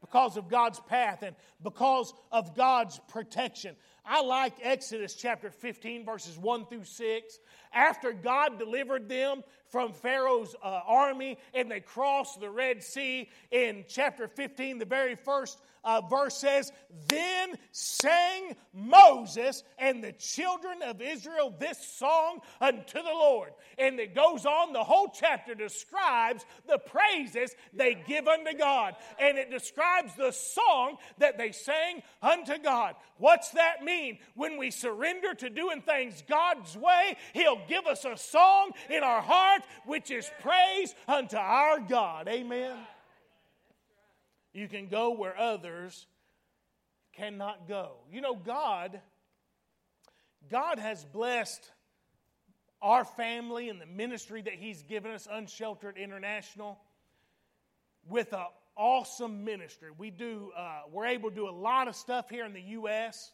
because 0.00 0.36
of 0.36 0.48
God's 0.48 0.80
path 0.80 1.22
and 1.22 1.36
because 1.62 2.14
of 2.32 2.56
God's 2.56 3.00
protection. 3.08 3.76
I 4.04 4.22
like 4.22 4.54
Exodus 4.62 5.14
chapter 5.14 5.50
15, 5.50 6.04
verses 6.04 6.38
1 6.38 6.66
through 6.66 6.84
6. 6.84 7.38
After 7.72 8.12
God 8.12 8.58
delivered 8.58 9.08
them 9.08 9.44
from 9.68 9.92
Pharaoh's 9.92 10.56
uh, 10.62 10.80
army 10.86 11.38
and 11.54 11.70
they 11.70 11.80
crossed 11.80 12.40
the 12.40 12.50
Red 12.50 12.82
Sea, 12.82 13.28
in 13.50 13.84
chapter 13.88 14.26
15, 14.26 14.78
the 14.78 14.84
very 14.84 15.14
first 15.14 15.60
uh, 15.84 16.02
verse 16.02 16.36
says, 16.36 16.72
Then 17.08 17.54
sang 17.72 18.56
Moses 18.72 19.62
and 19.78 20.02
the 20.02 20.12
children 20.12 20.82
of 20.82 21.00
Israel 21.00 21.54
this 21.58 21.78
song 21.78 22.40
unto 22.60 23.02
the 23.02 23.02
Lord. 23.02 23.50
And 23.78 23.98
it 23.98 24.14
goes 24.14 24.46
on, 24.46 24.72
the 24.72 24.84
whole 24.84 25.10
chapter 25.12 25.54
describes 25.54 26.44
the 26.68 26.78
praises 26.78 27.54
they 27.72 27.94
give 28.06 28.28
unto 28.28 28.56
God. 28.56 28.96
And 29.18 29.38
it 29.38 29.50
describes 29.50 30.14
the 30.16 30.32
song 30.32 30.96
that 31.18 31.38
they 31.38 31.52
sang 31.52 32.02
unto 32.22 32.58
God. 32.58 32.94
What's 33.18 33.50
that 33.50 33.84
mean? 33.84 34.18
When 34.34 34.58
we 34.58 34.70
surrender 34.70 35.34
to 35.34 35.50
doing 35.50 35.82
things 35.82 36.22
God's 36.28 36.76
way, 36.76 37.16
He'll 37.32 37.60
give 37.68 37.86
us 37.86 38.04
a 38.04 38.16
song 38.16 38.72
in 38.88 39.02
our 39.02 39.22
heart 39.22 39.62
which 39.84 40.10
is 40.10 40.30
praise 40.40 40.94
unto 41.08 41.36
our 41.36 41.80
God. 41.80 42.28
Amen. 42.28 42.76
You 44.52 44.68
can 44.68 44.88
go 44.88 45.10
where 45.10 45.38
others 45.38 46.06
cannot 47.12 47.68
go. 47.68 47.92
You 48.10 48.20
know, 48.20 48.34
God, 48.34 49.00
God 50.50 50.78
has 50.78 51.04
blessed 51.04 51.70
our 52.82 53.04
family 53.04 53.68
and 53.68 53.80
the 53.80 53.86
ministry 53.86 54.42
that 54.42 54.54
He's 54.54 54.82
given 54.82 55.12
us, 55.12 55.28
Unsheltered 55.30 55.96
International, 55.96 56.78
with 58.08 58.32
an 58.32 58.46
awesome 58.76 59.44
ministry. 59.44 59.90
We 59.96 60.10
do, 60.10 60.50
uh, 60.56 60.80
we're 60.90 61.06
able 61.06 61.30
to 61.30 61.36
do 61.36 61.48
a 61.48 61.50
lot 61.50 61.88
of 61.88 61.94
stuff 61.94 62.28
here 62.30 62.44
in 62.44 62.52
the 62.52 62.62
U.S., 62.62 63.32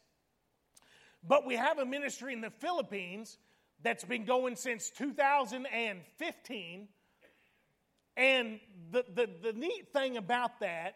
but 1.27 1.47
we 1.47 1.57
have 1.57 1.79
a 1.79 1.87
ministry 1.87 2.33
in 2.33 2.41
the 2.41 2.51
Philippines 2.51 3.39
that's 3.83 4.05
been 4.05 4.25
going 4.25 4.57
since 4.57 4.91
2015. 4.91 6.89
And 8.17 8.61
the, 8.91 9.05
the, 9.15 9.29
the 9.43 9.53
neat 9.53 9.93
thing 9.93 10.17
about 10.17 10.61
that 10.61 10.95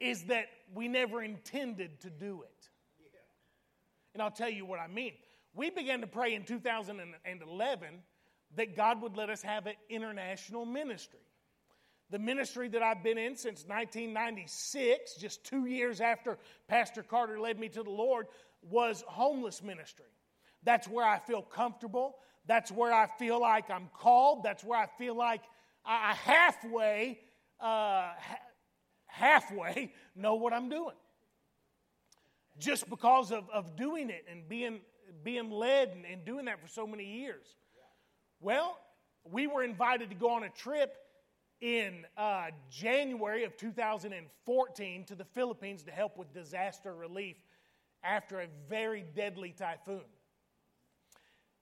is 0.00 0.24
that 0.24 0.46
we 0.74 0.88
never 0.88 1.22
intended 1.22 2.00
to 2.00 2.10
do 2.10 2.42
it. 2.42 2.68
And 4.14 4.22
I'll 4.22 4.30
tell 4.30 4.50
you 4.50 4.64
what 4.64 4.80
I 4.80 4.86
mean. 4.86 5.12
We 5.54 5.70
began 5.70 6.00
to 6.00 6.06
pray 6.06 6.34
in 6.34 6.44
2011 6.44 7.88
that 8.56 8.76
God 8.76 9.02
would 9.02 9.16
let 9.16 9.30
us 9.30 9.42
have 9.42 9.66
an 9.66 9.74
international 9.88 10.64
ministry. 10.64 11.20
The 12.10 12.18
ministry 12.18 12.68
that 12.68 12.82
I've 12.82 13.02
been 13.02 13.18
in 13.18 13.36
since 13.36 13.64
1996, 13.66 15.16
just 15.16 15.44
two 15.44 15.66
years 15.66 16.00
after 16.00 16.38
Pastor 16.68 17.02
Carter 17.02 17.40
led 17.40 17.58
me 17.58 17.68
to 17.70 17.82
the 17.82 17.90
Lord, 17.90 18.26
was 18.62 19.02
homeless 19.06 19.62
ministry. 19.62 20.06
That's 20.62 20.86
where 20.88 21.04
I 21.04 21.18
feel 21.18 21.42
comfortable. 21.42 22.16
That's 22.46 22.70
where 22.70 22.92
I 22.92 23.08
feel 23.18 23.40
like 23.40 23.70
I'm 23.70 23.90
called. 23.92 24.44
That's 24.44 24.62
where 24.62 24.78
I 24.78 24.86
feel 24.98 25.16
like 25.16 25.42
I 25.84 26.14
halfway 26.14 27.18
uh, 27.60 28.12
halfway 29.16 29.92
know 30.14 30.34
what 30.34 30.52
I'm 30.52 30.68
doing. 30.68 30.94
Just 32.58 32.88
because 32.88 33.32
of, 33.32 33.48
of 33.50 33.76
doing 33.76 34.10
it 34.10 34.24
and 34.30 34.48
being, 34.48 34.80
being 35.24 35.50
led 35.50 35.90
and, 35.90 36.04
and 36.06 36.24
doing 36.24 36.46
that 36.46 36.60
for 36.60 36.68
so 36.68 36.86
many 36.86 37.04
years. 37.04 37.44
Well, 38.40 38.78
we 39.24 39.46
were 39.46 39.62
invited 39.62 40.10
to 40.10 40.16
go 40.16 40.30
on 40.30 40.44
a 40.44 40.50
trip 40.50 40.96
in 41.60 42.04
uh, 42.16 42.46
January 42.70 43.44
of 43.44 43.56
2014 43.56 45.04
to 45.04 45.14
the 45.14 45.24
Philippines 45.24 45.82
to 45.84 45.90
help 45.90 46.16
with 46.16 46.32
disaster 46.32 46.94
relief 46.94 47.36
after 48.04 48.40
a 48.40 48.46
very 48.68 49.04
deadly 49.14 49.54
typhoon. 49.56 50.04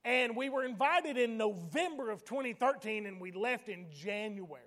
And 0.03 0.35
we 0.35 0.49
were 0.49 0.63
invited 0.63 1.17
in 1.17 1.37
November 1.37 2.11
of 2.11 2.23
2013 2.25 3.05
and 3.05 3.19
we 3.19 3.31
left 3.31 3.69
in 3.69 3.87
January. 3.91 4.61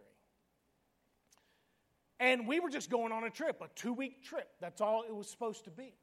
And 2.20 2.48
we 2.48 2.58
were 2.60 2.70
just 2.70 2.90
going 2.90 3.12
on 3.12 3.24
a 3.24 3.30
trip, 3.30 3.60
a 3.62 3.68
two 3.74 3.92
week 3.92 4.24
trip. 4.24 4.48
That's 4.60 4.80
all 4.80 5.04
it 5.08 5.14
was 5.14 5.28
supposed 5.28 5.64
to 5.64 5.70
be. 5.70 5.94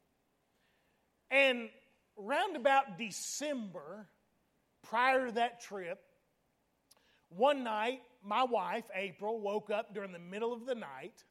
And 1.29 1.69
round 2.17 2.55
about 2.55 2.97
December, 2.97 4.07
prior 4.83 5.27
to 5.27 5.31
that 5.33 5.61
trip, 5.61 5.99
one 7.29 7.63
night, 7.63 8.01
my 8.23 8.43
wife, 8.43 8.85
April, 8.93 9.39
woke 9.39 9.69
up 9.69 9.93
during 9.93 10.13
the 10.13 10.19
middle 10.19 10.53
of 10.53 10.65
the 10.65 10.75
night. 10.75 11.23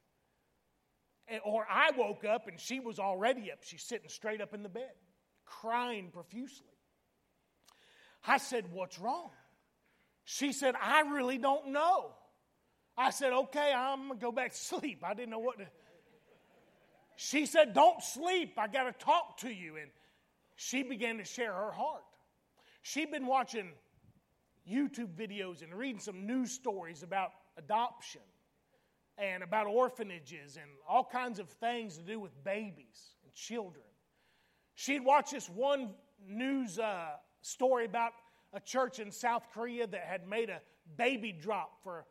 Or 1.43 1.65
I 1.67 1.89
woke 1.97 2.23
up 2.23 2.47
and 2.47 2.59
she 2.59 2.79
was 2.79 2.99
already 2.99 3.51
up. 3.51 3.63
She's 3.63 3.81
sitting 3.81 4.09
straight 4.09 4.41
up 4.41 4.53
in 4.53 4.61
the 4.61 4.69
bed, 4.69 4.91
crying 5.45 6.09
profusely. 6.13 6.67
I 8.27 8.37
said, 8.37 8.71
What's 8.71 8.99
wrong? 8.99 9.31
She 10.23 10.53
said, 10.53 10.75
I 10.79 11.01
really 11.01 11.37
don't 11.37 11.69
know. 11.69 12.11
I 12.97 13.09
said, 13.09 13.33
okay, 13.33 13.73
I'm 13.75 14.07
going 14.07 14.19
to 14.19 14.25
go 14.25 14.31
back 14.31 14.51
to 14.51 14.57
sleep. 14.57 15.03
I 15.03 15.13
didn't 15.13 15.31
know 15.31 15.39
what 15.39 15.57
to. 15.57 15.65
She 17.17 17.45
said, 17.45 17.73
don't 17.73 18.01
sleep. 18.01 18.53
I 18.57 18.67
got 18.67 18.83
to 18.83 19.05
talk 19.05 19.37
to 19.39 19.49
you. 19.49 19.77
And 19.77 19.89
she 20.55 20.83
began 20.83 21.17
to 21.17 21.25
share 21.25 21.53
her 21.53 21.71
heart. 21.71 22.03
She'd 22.81 23.11
been 23.11 23.25
watching 23.25 23.71
YouTube 24.69 25.15
videos 25.15 25.61
and 25.61 25.73
reading 25.73 25.99
some 25.99 26.25
news 26.25 26.51
stories 26.51 27.03
about 27.03 27.31
adoption 27.57 28.21
and 29.17 29.43
about 29.43 29.67
orphanages 29.67 30.57
and 30.57 30.65
all 30.87 31.03
kinds 31.03 31.39
of 31.39 31.49
things 31.49 31.97
to 31.97 32.03
do 32.03 32.19
with 32.19 32.31
babies 32.43 33.15
and 33.23 33.33
children. 33.33 33.85
She'd 34.75 35.03
watched 35.03 35.31
this 35.31 35.49
one 35.49 35.91
news 36.27 36.79
uh, 36.79 37.11
story 37.41 37.85
about 37.85 38.11
a 38.53 38.59
church 38.59 38.99
in 38.99 39.11
South 39.11 39.43
Korea 39.53 39.87
that 39.87 40.01
had 40.01 40.27
made 40.27 40.49
a 40.49 40.59
baby 40.97 41.31
drop 41.31 41.81
for 41.83 42.05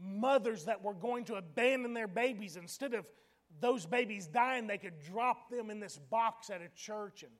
mothers 0.00 0.64
that 0.64 0.82
were 0.82 0.94
going 0.94 1.24
to 1.26 1.34
abandon 1.34 1.94
their 1.94 2.08
babies. 2.08 2.56
Instead 2.56 2.94
of 2.94 3.06
those 3.60 3.86
babies 3.86 4.26
dying, 4.26 4.66
they 4.66 4.78
could 4.78 5.00
drop 5.00 5.50
them 5.50 5.70
in 5.70 5.80
this 5.80 5.98
box 6.10 6.50
at 6.50 6.60
a 6.60 6.68
church. 6.76 7.22
And 7.22 7.32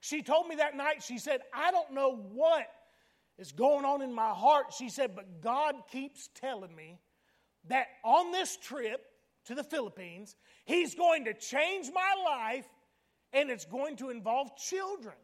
she 0.00 0.22
told 0.22 0.48
me 0.48 0.56
that 0.56 0.76
night, 0.76 1.02
she 1.02 1.18
said, 1.18 1.40
I 1.54 1.70
don't 1.70 1.92
know 1.92 2.16
what 2.16 2.66
is 3.38 3.52
going 3.52 3.84
on 3.84 4.02
in 4.02 4.12
my 4.12 4.30
heart. 4.30 4.72
She 4.76 4.88
said, 4.88 5.14
but 5.14 5.40
God 5.40 5.74
keeps 5.90 6.28
telling 6.34 6.74
me 6.74 6.98
that 7.68 7.86
on 8.04 8.32
this 8.32 8.56
trip 8.56 9.00
to 9.46 9.54
the 9.54 9.64
Philippines, 9.64 10.36
He's 10.64 10.94
going 10.94 11.24
to 11.24 11.34
change 11.34 11.90
my 11.92 12.14
life 12.24 12.66
and 13.32 13.50
it's 13.50 13.64
going 13.64 13.96
to 13.96 14.10
involve 14.10 14.56
children. 14.56 15.14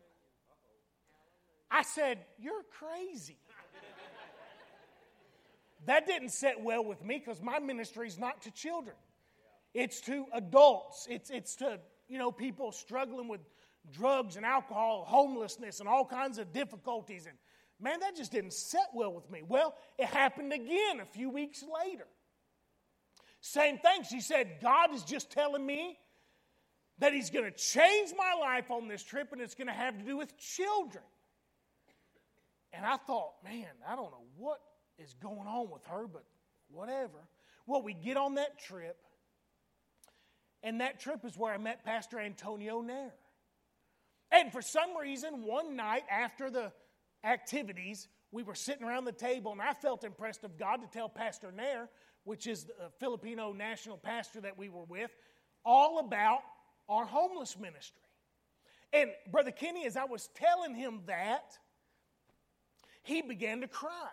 I 1.70 1.82
said, 1.82 2.18
You're 2.38 2.64
crazy. 2.70 3.36
That 5.88 6.06
didn't 6.06 6.32
sit 6.32 6.60
well 6.60 6.84
with 6.84 7.02
me 7.02 7.18
because 7.18 7.40
my 7.40 7.58
ministry 7.60 8.08
is 8.08 8.18
not 8.18 8.42
to 8.42 8.50
children. 8.50 8.94
It's 9.72 10.02
to 10.02 10.26
adults. 10.34 11.06
It's, 11.08 11.30
it's 11.30 11.56
to, 11.56 11.80
you 12.08 12.18
know, 12.18 12.30
people 12.30 12.72
struggling 12.72 13.26
with 13.26 13.40
drugs 13.90 14.36
and 14.36 14.44
alcohol, 14.44 15.06
homelessness, 15.08 15.80
and 15.80 15.88
all 15.88 16.04
kinds 16.04 16.36
of 16.36 16.52
difficulties. 16.52 17.24
And 17.24 17.38
man, 17.80 18.00
that 18.00 18.16
just 18.16 18.30
didn't 18.30 18.52
sit 18.52 18.82
well 18.92 19.14
with 19.14 19.30
me. 19.30 19.40
Well, 19.48 19.74
it 19.98 20.08
happened 20.08 20.52
again 20.52 21.00
a 21.00 21.06
few 21.06 21.30
weeks 21.30 21.64
later. 21.82 22.06
Same 23.40 23.78
thing. 23.78 24.02
She 24.02 24.20
said, 24.20 24.58
God 24.60 24.92
is 24.92 25.04
just 25.04 25.30
telling 25.30 25.64
me 25.64 25.96
that 26.98 27.14
He's 27.14 27.30
going 27.30 27.46
to 27.46 27.58
change 27.58 28.10
my 28.14 28.34
life 28.38 28.70
on 28.70 28.88
this 28.88 29.02
trip 29.02 29.32
and 29.32 29.40
it's 29.40 29.54
going 29.54 29.68
to 29.68 29.72
have 29.72 29.96
to 29.96 30.04
do 30.04 30.18
with 30.18 30.36
children. 30.36 31.04
And 32.74 32.84
I 32.84 32.98
thought, 32.98 33.32
man, 33.42 33.68
I 33.88 33.96
don't 33.96 34.10
know 34.10 34.26
what 34.36 34.58
is 34.98 35.14
going 35.22 35.46
on 35.46 35.70
with 35.70 35.84
her, 35.84 36.06
but 36.06 36.24
whatever. 36.70 37.18
Well, 37.66 37.82
we 37.82 37.94
get 37.94 38.16
on 38.16 38.34
that 38.34 38.58
trip, 38.58 38.96
and 40.62 40.80
that 40.80 41.00
trip 41.00 41.24
is 41.24 41.36
where 41.36 41.52
I 41.52 41.58
met 41.58 41.84
Pastor 41.84 42.18
Antonio 42.18 42.80
Nair. 42.80 43.12
And 44.30 44.52
for 44.52 44.62
some 44.62 44.96
reason, 45.00 45.44
one 45.44 45.76
night 45.76 46.04
after 46.10 46.50
the 46.50 46.72
activities, 47.24 48.08
we 48.30 48.42
were 48.42 48.54
sitting 48.54 48.84
around 48.84 49.04
the 49.04 49.12
table, 49.12 49.52
and 49.52 49.60
I 49.60 49.72
felt 49.72 50.04
impressed 50.04 50.44
of 50.44 50.58
God 50.58 50.82
to 50.82 50.86
tell 50.86 51.08
Pastor 51.08 51.52
Nair, 51.52 51.88
which 52.24 52.46
is 52.46 52.64
the 52.64 52.90
Filipino 53.00 53.52
national 53.52 53.96
pastor 53.96 54.40
that 54.42 54.58
we 54.58 54.68
were 54.68 54.84
with, 54.84 55.10
all 55.64 55.98
about 55.98 56.40
our 56.88 57.06
homeless 57.06 57.58
ministry. 57.58 58.02
And 58.92 59.10
Brother 59.30 59.50
Kenny, 59.50 59.86
as 59.86 59.96
I 59.96 60.04
was 60.04 60.28
telling 60.34 60.74
him 60.74 61.00
that, 61.06 61.58
he 63.02 63.22
began 63.22 63.60
to 63.62 63.68
cry. 63.68 64.10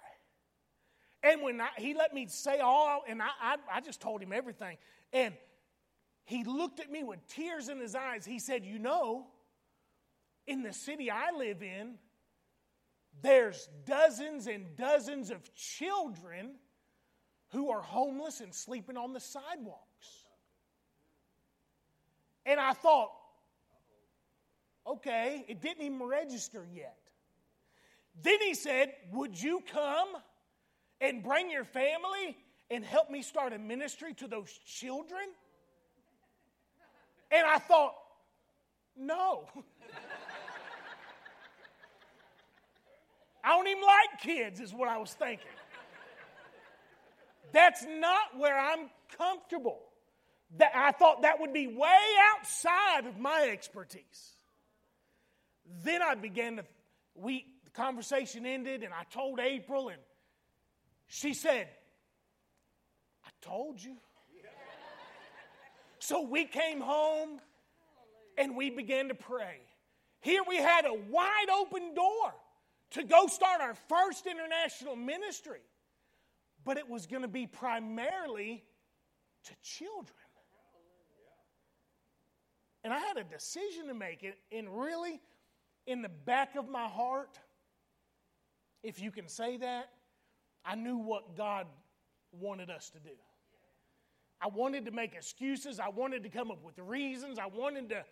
And 1.25 1.41
when 1.41 1.59
I, 1.59 1.69
he 1.77 1.95
let 1.95 2.13
me 2.13 2.27
say 2.27 2.59
all, 2.59 3.03
and 3.07 3.19
I, 3.19 3.29
I, 3.41 3.55
I 3.73 3.81
just 3.81 3.99
told 3.99 4.21
him 4.21 4.31
everything. 4.31 4.77
And 5.11 5.33
he 6.25 6.43
looked 6.43 6.79
at 6.79 6.91
me 6.91 7.03
with 7.03 7.25
tears 7.27 7.67
in 7.67 7.79
his 7.79 7.95
eyes. 7.95 8.25
He 8.25 8.37
said, 8.37 8.63
You 8.63 8.77
know, 8.77 9.25
in 10.45 10.61
the 10.61 10.71
city 10.71 11.09
I 11.09 11.31
live 11.35 11.63
in, 11.63 11.95
there's 13.23 13.67
dozens 13.87 14.45
and 14.45 14.75
dozens 14.77 15.31
of 15.31 15.41
children 15.55 16.51
who 17.49 17.71
are 17.71 17.81
homeless 17.81 18.39
and 18.39 18.53
sleeping 18.53 18.95
on 18.95 19.13
the 19.13 19.19
sidewalks. 19.19 20.25
And 22.45 22.59
I 22.59 22.73
thought, 22.73 23.09
okay, 24.85 25.43
it 25.47 25.59
didn't 25.59 25.83
even 25.83 26.03
register 26.03 26.67
yet. 26.71 26.99
Then 28.21 28.39
he 28.41 28.53
said, 28.53 28.93
Would 29.11 29.41
you 29.41 29.63
come 29.71 30.09
and 31.01 31.23
bring 31.23 31.49
your 31.51 31.65
family 31.65 32.37
and 32.69 32.83
help 32.83 33.09
me 33.09 33.21
start 33.21 33.53
a 33.53 33.59
ministry 33.59 34.13
to 34.15 34.27
those 34.27 34.51
children? 34.65 35.23
And 37.31 37.45
I 37.45 37.59
thought, 37.59 37.95
No. 38.97 39.47
I 43.43 43.49
don't 43.49 43.67
even 43.67 43.83
like 43.83 44.21
kids, 44.21 44.59
is 44.59 44.73
what 44.73 44.89
I 44.89 44.97
was 44.97 45.13
thinking. 45.13 45.45
That's 47.51 47.85
not 47.85 48.37
where 48.37 48.57
I'm 48.57 48.89
comfortable. 49.17 49.79
That 50.57 50.71
I 50.75 50.91
thought 50.91 51.21
that 51.21 51.39
would 51.39 51.53
be 51.53 51.67
way 51.67 51.99
outside 52.33 53.05
of 53.07 53.19
my 53.19 53.49
expertise. 53.51 54.35
Then 55.83 56.01
I 56.01 56.15
began 56.15 56.57
to, 56.57 56.65
we, 57.13 57.45
the 57.65 57.71
conversation 57.71 58.45
ended, 58.45 58.83
and 58.83 58.93
I 58.93 59.03
told 59.11 59.39
April, 59.39 59.89
and 59.89 59.99
she 61.07 61.33
said, 61.33 61.67
I 63.25 63.29
told 63.41 63.81
you. 63.81 63.95
So 65.99 66.21
we 66.21 66.45
came 66.45 66.81
home 66.81 67.39
and 68.37 68.55
we 68.55 68.69
began 68.69 69.07
to 69.07 69.15
pray. 69.15 69.61
Here 70.21 70.41
we 70.47 70.57
had 70.57 70.85
a 70.85 70.93
wide 70.93 71.49
open 71.51 71.93
door 71.95 72.33
to 72.91 73.03
go 73.03 73.27
start 73.27 73.61
our 73.61 73.75
first 73.89 74.27
international 74.27 74.95
ministry, 74.95 75.61
but 76.63 76.77
it 76.77 76.87
was 76.87 77.07
going 77.07 77.23
to 77.23 77.27
be 77.27 77.47
primarily 77.47 78.63
to 79.45 79.53
children. 79.63 80.15
And 82.83 82.93
I 82.93 82.99
had 82.99 83.17
a 83.17 83.23
decision 83.23 83.87
to 83.87 83.95
make, 83.95 84.23
and 84.51 84.79
really, 84.79 85.19
in 85.87 86.03
the 86.03 86.09
back 86.09 86.55
of 86.55 86.69
my 86.69 86.87
heart, 86.87 87.39
if 88.83 89.01
you 89.01 89.09
can 89.09 89.27
say 89.27 89.57
that, 89.57 89.89
I 90.65 90.75
knew 90.75 90.97
what 90.97 91.35
God 91.37 91.67
wanted 92.31 92.69
us 92.69 92.89
to 92.91 92.99
do. 92.99 93.15
I 94.41 94.47
wanted 94.47 94.85
to 94.85 94.91
make 94.91 95.13
excuses. 95.13 95.79
I 95.79 95.89
wanted 95.89 96.23
to 96.23 96.29
come 96.29 96.51
up 96.51 96.63
with 96.63 96.77
reasons. 96.79 97.39
I 97.39 97.47
wanted 97.47 97.89
to. 97.89 98.03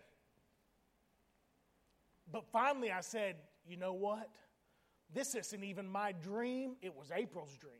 But 2.30 2.44
finally, 2.52 2.90
I 2.90 3.00
said, 3.00 3.36
you 3.66 3.76
know 3.76 3.92
what? 3.92 4.30
This 5.12 5.34
isn't 5.34 5.62
even 5.62 5.86
my 5.86 6.12
dream, 6.12 6.76
it 6.82 6.94
was 6.94 7.10
April's 7.14 7.56
dream. 7.56 7.74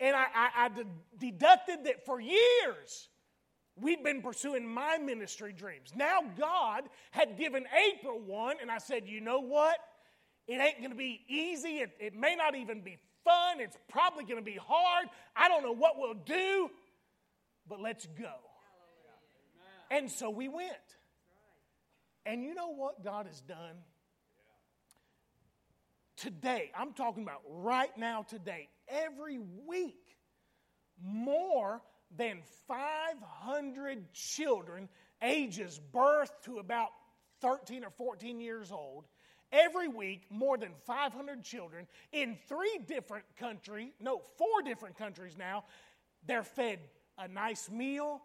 And 0.00 0.14
I, 0.14 0.24
I, 0.34 0.48
I 0.56 0.70
deducted 1.18 1.84
that 1.84 2.04
for 2.04 2.20
years, 2.20 3.08
we'd 3.76 4.02
been 4.02 4.22
pursuing 4.22 4.66
my 4.66 4.98
ministry 4.98 5.52
dreams. 5.52 5.92
Now, 5.96 6.20
God 6.38 6.84
had 7.10 7.38
given 7.38 7.64
April 7.92 8.20
one, 8.20 8.56
and 8.60 8.70
I 8.70 8.78
said, 8.78 9.04
you 9.06 9.20
know 9.20 9.40
what? 9.40 9.78
It 10.46 10.60
ain't 10.60 10.78
going 10.78 10.90
to 10.90 10.96
be 10.96 11.22
easy. 11.28 11.78
It, 11.78 11.92
it 11.98 12.14
may 12.14 12.34
not 12.34 12.54
even 12.54 12.82
be 12.82 12.98
fun. 13.24 13.60
It's 13.60 13.76
probably 13.88 14.24
going 14.24 14.38
to 14.38 14.42
be 14.42 14.58
hard. 14.60 15.06
I 15.34 15.48
don't 15.48 15.62
know 15.62 15.72
what 15.72 15.94
we'll 15.96 16.14
do, 16.14 16.70
but 17.68 17.80
let's 17.80 18.06
go. 18.18 18.32
And 19.90 20.10
so 20.10 20.30
we 20.30 20.48
went. 20.48 20.72
And 22.26 22.42
you 22.44 22.54
know 22.54 22.74
what 22.74 23.04
God 23.04 23.26
has 23.26 23.40
done? 23.42 23.76
Today, 26.16 26.70
I'm 26.76 26.92
talking 26.92 27.22
about 27.22 27.42
right 27.48 27.96
now, 27.98 28.22
today, 28.22 28.68
every 28.88 29.38
week, 29.66 30.16
more 31.02 31.82
than 32.16 32.40
500 32.68 34.12
children, 34.12 34.88
ages 35.22 35.80
birth 35.92 36.30
to 36.44 36.58
about 36.58 36.90
13 37.40 37.84
or 37.84 37.90
14 37.90 38.40
years 38.40 38.70
old, 38.70 39.04
every 39.52 39.88
week 39.88 40.22
more 40.30 40.56
than 40.56 40.70
500 40.86 41.42
children 41.44 41.86
in 42.12 42.36
three 42.48 42.78
different 42.86 43.24
countries 43.38 43.92
no 44.00 44.22
four 44.36 44.62
different 44.62 44.96
countries 44.96 45.36
now. 45.38 45.64
They're 46.26 46.42
fed 46.42 46.78
a 47.18 47.28
nice 47.28 47.70
meal 47.70 48.20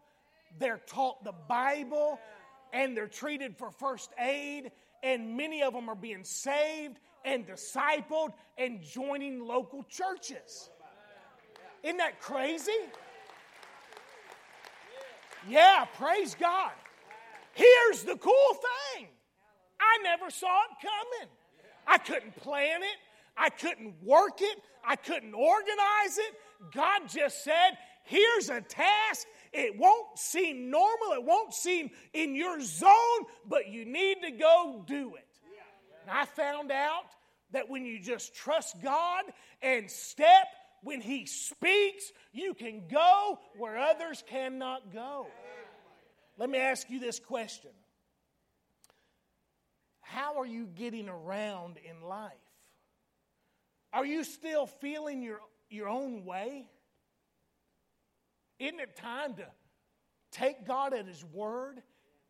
they're 0.57 0.81
taught 0.87 1.23
the 1.23 1.33
bible 1.47 2.19
and 2.73 2.95
they're 2.95 3.07
treated 3.07 3.57
for 3.57 3.71
first 3.71 4.11
aid 4.19 4.71
and 5.03 5.37
many 5.37 5.61
of 5.61 5.73
them 5.73 5.89
are 5.89 5.95
being 5.95 6.23
saved 6.23 6.99
and 7.25 7.45
discipled 7.45 8.33
and 8.57 8.81
joining 8.81 9.45
local 9.45 9.83
churches. 9.83 10.69
Isn't 11.83 11.97
that 11.97 12.19
crazy? 12.19 12.71
Yeah 15.47 15.85
praise 15.95 16.35
god. 16.35 16.71
Here's 17.53 18.03
the 18.03 18.15
cool 18.17 18.53
thing 18.95 19.07
I 19.79 20.03
never 20.03 20.29
saw 20.29 20.63
it 20.63 20.77
coming. 20.81 21.29
I 21.87 21.97
couldn't 21.97 22.35
plan 22.37 22.83
it, 22.83 22.97
I 23.35 23.49
couldn't 23.49 23.95
work 24.03 24.41
it, 24.41 24.59
I 24.85 24.95
couldn't 24.95 25.33
organize 25.33 26.17
it. 26.17 26.33
God 26.73 27.07
just 27.07 27.43
said, 27.43 27.71
Here's 28.03 28.49
a 28.49 28.61
task. 28.61 29.27
It 29.53 29.77
won't 29.77 30.17
seem 30.17 30.69
normal, 30.69 31.13
it 31.13 31.23
won't 31.23 31.53
seem 31.53 31.91
in 32.13 32.35
your 32.35 32.59
zone, 32.61 33.25
but 33.47 33.67
you 33.67 33.85
need 33.85 34.17
to 34.23 34.31
go 34.31 34.83
do 34.87 35.15
it. 35.15 35.25
And 36.01 36.11
I 36.11 36.25
found 36.25 36.71
out 36.71 37.05
that 37.51 37.69
when 37.69 37.85
you 37.85 37.99
just 37.99 38.35
trust 38.35 38.81
God 38.83 39.23
and 39.61 39.89
step 39.89 40.47
when 40.83 41.01
He 41.01 41.25
speaks, 41.25 42.11
you 42.31 42.53
can 42.53 42.83
go 42.91 43.39
where 43.57 43.77
others 43.77 44.23
cannot 44.27 44.93
go. 44.93 45.27
Let 46.37 46.49
me 46.49 46.59
ask 46.59 46.89
you 46.89 46.99
this 46.99 47.19
question 47.19 47.71
how 50.09 50.39
are 50.39 50.45
you 50.45 50.65
getting 50.65 51.07
around 51.07 51.77
in 51.87 52.01
life? 52.07 52.31
Are 53.93 54.05
you 54.05 54.23
still 54.23 54.65
feeling 54.65 55.21
your, 55.21 55.39
your 55.69 55.87
own 55.87 56.25
way? 56.25 56.67
Isn't 58.59 58.79
it 58.79 58.95
time 58.97 59.35
to 59.35 59.45
take 60.31 60.65
God 60.65 60.93
at 60.93 61.07
His 61.07 61.23
word, 61.23 61.81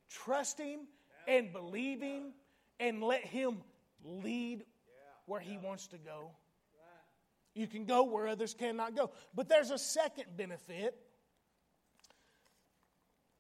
trust 0.10 0.60
Him, 0.60 0.82
and 1.28 1.54
believe 1.54 2.02
Him, 2.02 2.34
and 2.80 3.02
let 3.02 3.26
Him 3.26 3.58
lead 4.04 4.66
where 5.26 5.40
He 5.40 5.58
wants 5.58 5.88
to 5.88 5.98
go? 5.98 6.32
You 7.56 7.68
can 7.68 7.86
go 7.86 8.04
where 8.04 8.28
others 8.28 8.54
cannot 8.54 8.96
go. 8.96 9.12
But 9.34 9.50
there's 9.50 9.72
a 9.72 9.80
second 9.80 10.26
benefit 10.38 10.96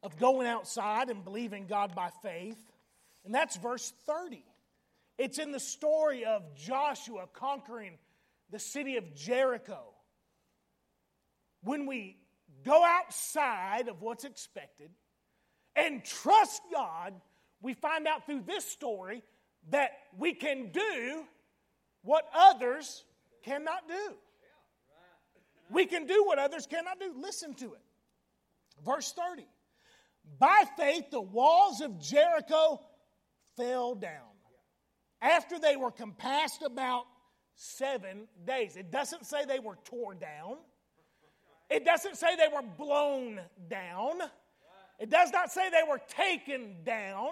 of 0.02 0.18
going 0.18 0.48
outside 0.48 1.10
and 1.10 1.24
believing 1.24 1.68
God 1.68 1.94
by 1.94 2.10
faith. 2.22 2.58
And 3.30 3.36
that's 3.36 3.58
verse 3.58 3.94
30. 4.08 4.44
It's 5.20 5.38
in 5.38 5.52
the 5.52 5.60
story 5.60 6.26
of 6.26 6.56
Joshua 6.56 7.28
conquering 7.32 8.00
the 8.50 8.58
city 8.58 8.98
of 8.98 9.14
Jericho. 9.14 9.82
When 11.62 11.86
we 11.86 12.18
go 12.66 12.84
outside 12.84 13.88
of 13.88 14.02
what's 14.02 14.24
expected 14.24 14.90
and 15.76 16.04
trust 16.04 16.64
God, 16.74 17.14
we 17.62 17.76
find 17.76 18.08
out 18.08 18.26
through 18.26 18.46
this 18.48 18.66
story 18.66 19.22
that 19.70 19.92
we 20.18 20.34
can 20.34 20.72
do 20.72 21.24
what 22.02 22.28
others 22.36 23.04
cannot 23.44 23.88
do. 23.88 24.16
We 25.70 25.86
can 25.86 26.08
do 26.08 26.24
what 26.26 26.40
others 26.40 26.66
cannot 26.66 27.00
do. 27.00 27.14
Listen 27.16 27.54
to 27.54 27.74
it. 27.74 27.82
Verse 28.84 29.14
30. 29.14 29.46
By 30.40 30.64
faith, 30.78 31.12
the 31.12 31.22
walls 31.22 31.82
of 31.82 32.00
Jericho 32.00 32.82
fell 33.60 33.94
down 33.96 34.12
after 35.22 35.60
they 35.60 35.76
were 35.76 35.92
compassed 35.92 36.62
about 36.64 37.04
seven 37.56 38.28
days. 38.46 38.78
It 38.78 38.92
doesn't 38.92 39.26
say 39.26 39.46
they 39.46 39.60
were 39.60 39.78
torn 39.84 40.18
down, 40.20 40.58
it 41.70 41.86
doesn't 41.86 42.18
say 42.18 42.36
they 42.36 42.48
were 42.54 42.64
blown 42.78 43.40
down. 43.70 44.22
It 44.98 45.10
does 45.10 45.32
not 45.32 45.50
say 45.50 45.70
they 45.70 45.88
were 45.88 46.02
taken 46.10 46.84
down. 46.84 47.30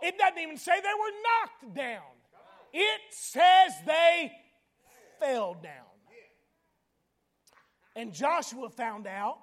It 0.00 0.16
doesn't 0.18 0.38
even 0.38 0.56
say 0.56 0.72
they 0.76 0.86
were 0.86 1.66
knocked 1.66 1.74
down. 1.74 2.02
It 2.72 3.00
says 3.10 3.72
they 3.84 4.30
fell 5.18 5.54
down. 5.54 5.72
And 7.96 8.12
Joshua 8.14 8.70
found 8.70 9.08
out 9.08 9.38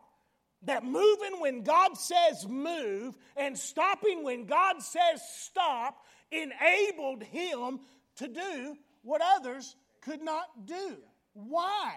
that 0.62 0.84
moving 0.84 1.40
when 1.40 1.64
God 1.64 1.98
says 1.98 2.48
move 2.48 3.18
and 3.36 3.58
stopping 3.58 4.24
when 4.24 4.46
God 4.46 4.82
says 4.82 5.22
stop 5.38 6.06
enabled 6.32 7.24
him 7.24 7.80
to 8.18 8.28
do 8.28 8.78
what 9.04 9.22
others 9.24 9.76
could 10.02 10.22
not 10.22 10.66
do. 10.66 10.98
Why? 11.34 11.96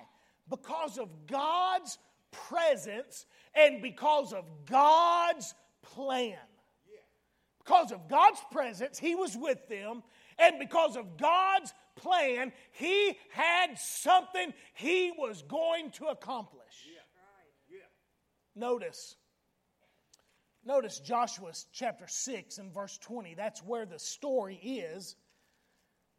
Because 0.48 0.98
of 0.98 1.08
God's 1.26 1.98
presence 2.30 3.26
and 3.54 3.82
because 3.82 4.32
of 4.32 4.44
God's 4.66 5.54
plan. 5.82 6.38
Because 7.58 7.92
of 7.92 8.08
God's 8.08 8.40
presence, 8.50 8.98
He 8.98 9.14
was 9.14 9.36
with 9.36 9.68
them, 9.68 10.02
and 10.38 10.58
because 10.58 10.96
of 10.96 11.18
God's 11.18 11.74
plan, 11.96 12.50
He 12.72 13.18
had 13.30 13.78
something 13.78 14.54
He 14.72 15.12
was 15.18 15.42
going 15.42 15.90
to 15.92 16.06
accomplish. 16.06 16.64
Notice, 18.56 19.16
notice 20.64 21.00
Joshua 21.00 21.52
chapter 21.72 22.06
6 22.06 22.58
and 22.58 22.72
verse 22.72 22.98
20. 22.98 23.34
That's 23.34 23.62
where 23.62 23.86
the 23.86 23.98
story 23.98 24.56
is. 24.56 25.16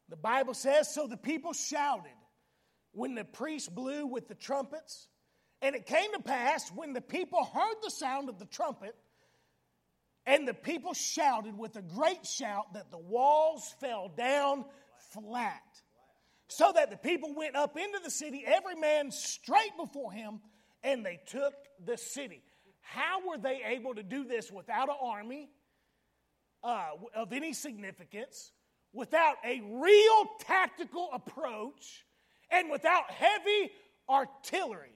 The 0.09 0.17
Bible 0.17 0.53
says, 0.53 0.93
So 0.93 1.07
the 1.07 1.17
people 1.17 1.53
shouted 1.53 2.11
when 2.91 3.15
the 3.15 3.23
priest 3.23 3.73
blew 3.73 4.07
with 4.07 4.27
the 4.27 4.35
trumpets. 4.35 5.07
And 5.61 5.75
it 5.75 5.85
came 5.85 6.11
to 6.13 6.19
pass 6.19 6.69
when 6.69 6.93
the 6.93 7.01
people 7.01 7.43
heard 7.43 7.75
the 7.83 7.91
sound 7.91 8.29
of 8.29 8.39
the 8.39 8.45
trumpet, 8.45 8.95
and 10.25 10.47
the 10.47 10.53
people 10.53 10.93
shouted 10.93 11.57
with 11.57 11.75
a 11.75 11.81
great 11.81 12.25
shout 12.25 12.73
that 12.73 12.91
the 12.91 12.97
walls 12.97 13.73
fell 13.79 14.09
down 14.15 14.63
flat. 15.11 15.61
So 16.47 16.71
that 16.73 16.89
the 16.89 16.97
people 16.97 17.35
went 17.35 17.55
up 17.55 17.77
into 17.77 17.99
the 18.03 18.09
city, 18.09 18.43
every 18.45 18.75
man 18.75 19.11
straight 19.11 19.75
before 19.77 20.11
him, 20.11 20.39
and 20.83 21.05
they 21.05 21.19
took 21.27 21.53
the 21.85 21.97
city. 21.97 22.41
How 22.91 23.27
were 23.27 23.37
they 23.37 23.61
able 23.65 23.93
to 23.93 24.03
do 24.03 24.23
this 24.23 24.51
without 24.51 24.89
an 24.89 24.95
army 24.99 25.49
uh, 26.63 26.87
of 27.15 27.33
any 27.33 27.53
significance, 27.53 28.51
without 28.93 29.35
a 29.45 29.61
real 29.61 30.25
tactical 30.39 31.09
approach, 31.13 32.05
and 32.49 32.71
without 32.71 33.11
heavy 33.11 33.71
artillery? 34.09 34.95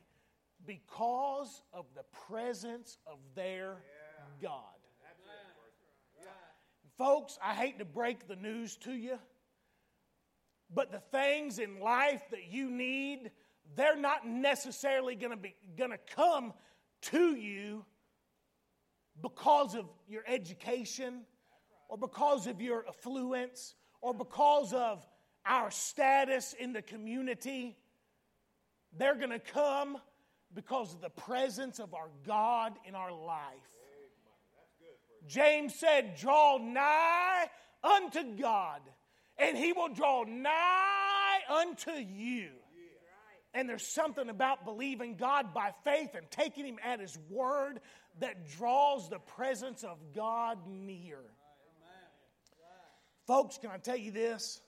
Because 0.66 1.62
of 1.72 1.86
the 1.96 2.04
presence 2.28 2.98
of 3.06 3.20
their 3.36 3.78
God. 4.42 4.64
Folks, 6.98 7.38
I 7.44 7.54
hate 7.54 7.80
to 7.80 7.86
break 7.86 8.28
the 8.28 8.36
news 8.36 8.76
to 8.78 8.94
you, 8.94 9.20
but 10.74 10.92
the 10.92 11.00
things 11.00 11.60
in 11.60 11.80
life 11.80 12.24
that 12.32 12.52
you 12.52 12.72
need, 12.72 13.32
they're 13.76 13.98
not 13.98 14.28
necessarily 14.28 15.16
going 15.16 15.32
to 15.32 15.38
be 15.38 15.56
going 15.78 15.92
to 15.92 16.00
come 16.16 16.54
to 17.12 17.36
you 17.36 17.86
because 19.22 19.76
of 19.76 19.86
your 20.08 20.24
education 20.28 21.22
or 21.90 21.98
because 21.98 22.48
of 22.48 22.62
your 22.62 22.86
affluence 22.88 23.76
or 24.02 24.14
because 24.14 24.74
of 24.74 25.06
our 25.46 25.72
status 25.72 26.54
in 26.58 26.74
the 26.74 26.82
community. 26.82 27.78
They're 28.98 29.16
going 29.16 29.32
to 29.32 29.40
come 29.40 29.98
because 30.54 30.94
of 30.94 31.02
the 31.02 31.10
presence 31.10 31.80
of 31.80 31.94
our 31.94 32.10
God 32.26 32.74
in 32.86 32.96
our 32.96 33.12
life. 33.12 33.40
James 35.28 35.74
said, 35.76 36.16
Draw 36.20 36.58
nigh 36.58 37.46
unto 37.84 38.36
God, 38.36 38.82
and 39.38 39.58
he 39.58 39.72
will 39.72 39.90
draw 39.90 40.24
nigh 40.24 41.40
unto 41.50 41.92
you. 41.92 42.50
And 43.54 43.70
there's 43.70 43.86
something 43.86 44.30
about 44.30 44.66
believing 44.66 45.16
God 45.16 45.54
by 45.54 45.72
faith 45.84 46.16
and 46.16 46.30
taking 46.32 46.66
Him 46.66 46.80
at 46.84 47.00
His 47.00 47.18
word 47.30 47.80
that 48.20 48.50
draws 48.58 49.10
the 49.10 49.20
presence 49.20 49.84
of 49.84 49.98
God 50.16 50.58
near. 50.68 51.20
Folks, 53.28 53.58
can 53.58 53.70
I 53.70 53.78
tell 53.78 53.96
you 53.96 54.12
this? 54.12 54.60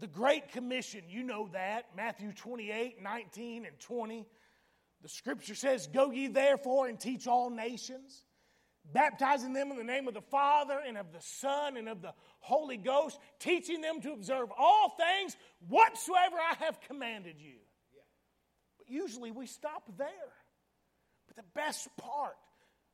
The 0.00 0.06
Great 0.08 0.50
Commission, 0.50 1.02
you 1.08 1.22
know 1.22 1.48
that, 1.52 1.86
Matthew 1.96 2.32
28, 2.32 3.00
19, 3.00 3.64
and 3.64 3.78
20. 3.78 4.26
The 5.02 5.08
scripture 5.08 5.54
says, 5.54 5.86
Go 5.86 6.10
ye 6.10 6.26
therefore 6.26 6.88
and 6.88 6.98
teach 6.98 7.26
all 7.26 7.50
nations, 7.50 8.24
baptizing 8.92 9.52
them 9.52 9.70
in 9.70 9.76
the 9.76 9.84
name 9.84 10.08
of 10.08 10.14
the 10.14 10.20
Father 10.20 10.78
and 10.86 10.98
of 10.98 11.12
the 11.12 11.20
Son 11.20 11.76
and 11.76 11.88
of 11.88 12.02
the 12.02 12.12
Holy 12.40 12.76
Ghost, 12.76 13.18
teaching 13.38 13.80
them 13.80 14.00
to 14.02 14.12
observe 14.12 14.48
all 14.56 14.96
things 14.98 15.36
whatsoever 15.68 16.36
I 16.36 16.64
have 16.64 16.80
commanded 16.82 17.36
you. 17.38 17.56
But 18.78 18.88
usually 18.90 19.30
we 19.30 19.46
stop 19.46 19.84
there. 19.96 20.06
But 21.26 21.36
the 21.36 21.50
best 21.54 21.88
part, 21.96 22.36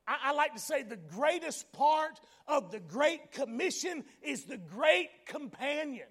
I, 0.07 0.17
I 0.25 0.33
like 0.33 0.53
to 0.53 0.59
say 0.59 0.83
the 0.83 0.95
greatest 0.95 1.71
part 1.73 2.19
of 2.47 2.71
the 2.71 2.79
Great 2.79 3.31
Commission 3.31 4.03
is 4.21 4.45
the 4.45 4.57
Great 4.57 5.09
Companion. 5.25 6.07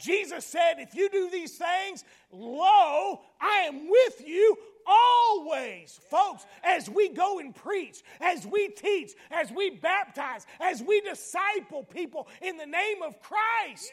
Jesus 0.00 0.44
said, 0.44 0.74
If 0.78 0.94
you 0.94 1.08
do 1.08 1.30
these 1.30 1.56
things, 1.56 2.04
lo, 2.32 3.20
I 3.40 3.66
am 3.68 3.88
with 3.88 4.26
you 4.26 4.56
always. 4.86 6.00
Folks, 6.10 6.44
as 6.62 6.88
we 6.88 7.08
go 7.08 7.38
and 7.38 7.54
preach, 7.54 8.02
as 8.20 8.46
we 8.46 8.68
teach, 8.68 9.12
as 9.30 9.50
we 9.50 9.70
baptize, 9.70 10.46
as 10.60 10.82
we 10.82 11.00
disciple 11.00 11.84
people 11.84 12.28
in 12.40 12.56
the 12.56 12.66
name 12.66 13.02
of 13.02 13.20
Christ, 13.20 13.92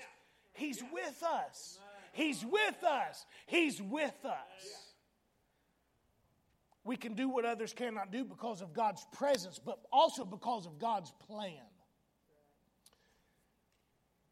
He's 0.54 0.84
with 0.92 1.24
us. 1.24 1.80
He's 2.14 2.46
with 2.46 2.84
us. 2.84 3.26
He's 3.46 3.82
with 3.82 4.26
us. 4.26 4.92
We 6.84 6.98
can 6.98 7.14
do 7.14 7.30
what 7.30 7.46
others 7.46 7.74
cannot 7.74 8.12
do 8.12 8.26
because 8.26 8.62
of 8.62 8.74
God's 8.74 9.06
presence, 9.14 9.60
but 9.64 9.80
also 9.92 10.26
because 10.26 10.66
of 10.66 10.80
God's 10.80 11.14
plan. 11.28 11.54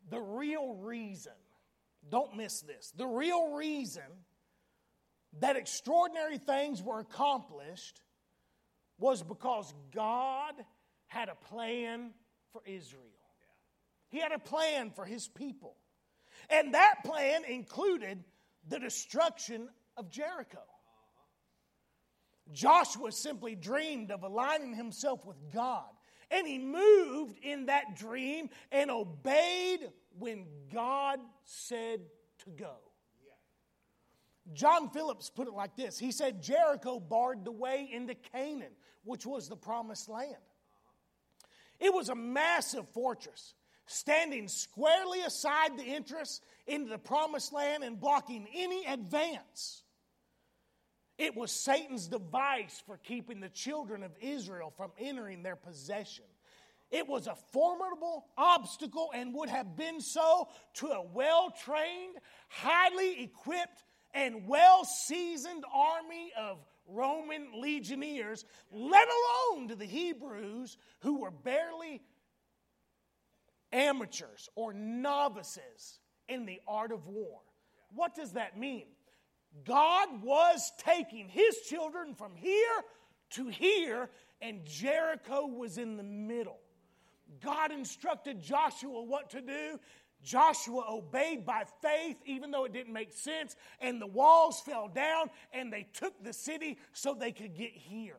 The 0.09 0.19
real 0.19 0.73
reason, 0.73 1.33
don't 2.09 2.35
miss 2.35 2.61
this, 2.61 2.91
the 2.97 3.05
real 3.05 3.53
reason 3.53 4.03
that 5.39 5.55
extraordinary 5.55 6.37
things 6.37 6.81
were 6.81 6.99
accomplished 6.99 8.01
was 8.97 9.23
because 9.23 9.73
God 9.93 10.53
had 11.07 11.29
a 11.29 11.35
plan 11.35 12.11
for 12.51 12.61
Israel. 12.65 13.03
He 14.09 14.19
had 14.19 14.31
a 14.31 14.39
plan 14.39 14.91
for 14.91 15.05
his 15.05 15.27
people. 15.27 15.75
And 16.49 16.73
that 16.73 17.03
plan 17.05 17.45
included 17.45 18.23
the 18.67 18.79
destruction 18.79 19.69
of 19.97 20.09
Jericho. 20.09 20.59
Joshua 22.51 23.11
simply 23.11 23.55
dreamed 23.55 24.11
of 24.11 24.23
aligning 24.23 24.73
himself 24.73 25.25
with 25.25 25.37
God. 25.53 25.85
And 26.31 26.47
he 26.47 26.59
moved 26.59 27.39
in 27.41 27.67
that 27.67 27.95
dream 27.95 28.49
and 28.71 28.91
obeyed 28.91 29.89
when 30.17 30.45
God 30.73 31.19
said 31.43 32.01
to 32.45 32.49
go. 32.51 32.75
John 34.53 34.89
Phillips 34.89 35.29
put 35.29 35.47
it 35.47 35.53
like 35.53 35.75
this 35.75 35.99
He 35.99 36.11
said, 36.11 36.41
Jericho 36.41 36.99
barred 36.99 37.45
the 37.45 37.51
way 37.51 37.89
into 37.91 38.15
Canaan, 38.15 38.73
which 39.03 39.25
was 39.25 39.47
the 39.47 39.55
promised 39.55 40.09
land. 40.09 40.35
It 41.79 41.93
was 41.93 42.09
a 42.09 42.15
massive 42.15 42.89
fortress, 42.89 43.53
standing 43.85 44.47
squarely 44.47 45.21
aside 45.21 45.77
the 45.77 45.83
entrance 45.83 46.41
into 46.67 46.89
the 46.89 46.97
promised 46.97 47.53
land 47.53 47.83
and 47.83 47.99
blocking 47.99 48.47
any 48.53 48.85
advance. 48.85 49.83
It 51.17 51.35
was 51.35 51.51
Satan's 51.51 52.07
device 52.07 52.81
for 52.85 52.97
keeping 52.97 53.41
the 53.41 53.49
children 53.49 54.03
of 54.03 54.11
Israel 54.21 54.73
from 54.75 54.91
entering 54.97 55.43
their 55.43 55.57
possession. 55.57 56.25
It 56.91 57.07
was 57.07 57.27
a 57.27 57.35
formidable 57.51 58.25
obstacle 58.37 59.11
and 59.13 59.33
would 59.35 59.49
have 59.49 59.75
been 59.75 60.01
so 60.01 60.47
to 60.75 60.87
a 60.87 61.03
well 61.03 61.51
trained, 61.51 62.15
highly 62.47 63.21
equipped, 63.23 63.83
and 64.13 64.47
well 64.47 64.85
seasoned 64.85 65.63
army 65.73 66.31
of 66.37 66.57
Roman 66.87 67.61
legionnaires, 67.61 68.45
let 68.71 69.07
alone 69.07 69.67
to 69.69 69.75
the 69.75 69.85
Hebrews 69.85 70.77
who 71.01 71.19
were 71.19 71.31
barely 71.31 72.01
amateurs 73.71 74.49
or 74.55 74.73
novices 74.73 75.99
in 76.27 76.45
the 76.45 76.59
art 76.67 76.91
of 76.91 77.07
war. 77.07 77.39
What 77.93 78.15
does 78.15 78.33
that 78.33 78.57
mean? 78.57 78.85
God 79.65 80.23
was 80.23 80.71
taking 80.79 81.27
his 81.27 81.57
children 81.67 82.13
from 82.15 82.35
here 82.35 82.83
to 83.31 83.47
here, 83.47 84.09
and 84.41 84.65
Jericho 84.65 85.47
was 85.47 85.77
in 85.77 85.97
the 85.97 86.03
middle. 86.03 86.59
God 87.41 87.71
instructed 87.71 88.41
Joshua 88.41 89.03
what 89.03 89.31
to 89.31 89.41
do. 89.41 89.79
Joshua 90.23 90.83
obeyed 90.89 91.45
by 91.45 91.63
faith, 91.81 92.17
even 92.25 92.51
though 92.51 92.65
it 92.65 92.73
didn't 92.73 92.93
make 92.93 93.13
sense, 93.13 93.55
and 93.79 94.01
the 94.01 94.07
walls 94.07 94.59
fell 94.59 94.87
down, 94.87 95.29
and 95.53 95.71
they 95.71 95.87
took 95.93 96.21
the 96.23 96.33
city 96.33 96.77
so 96.93 97.13
they 97.13 97.31
could 97.31 97.55
get 97.55 97.71
here. 97.71 98.17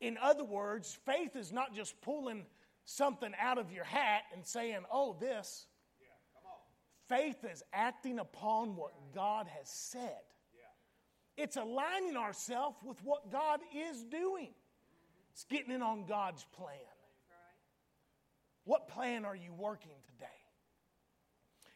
In 0.00 0.18
other 0.18 0.44
words, 0.44 0.98
faith 1.04 1.36
is 1.36 1.52
not 1.52 1.74
just 1.74 2.00
pulling 2.00 2.46
something 2.84 3.32
out 3.40 3.58
of 3.58 3.72
your 3.72 3.84
hat 3.84 4.22
and 4.34 4.44
saying, 4.46 4.84
oh, 4.90 5.16
this. 5.20 5.66
Faith 7.08 7.44
is 7.44 7.62
acting 7.72 8.18
upon 8.18 8.76
what 8.76 8.92
God 9.14 9.46
has 9.58 9.68
said. 9.68 10.22
It's 11.36 11.56
aligning 11.56 12.16
ourselves 12.16 12.76
with 12.84 13.02
what 13.02 13.30
God 13.30 13.60
is 13.74 14.04
doing. 14.04 14.54
It's 15.32 15.44
getting 15.44 15.72
in 15.72 15.82
on 15.82 16.06
God's 16.06 16.44
plan. 16.56 16.78
What 18.64 18.88
plan 18.88 19.24
are 19.24 19.36
you 19.36 19.52
working 19.52 19.96
today? 20.06 20.26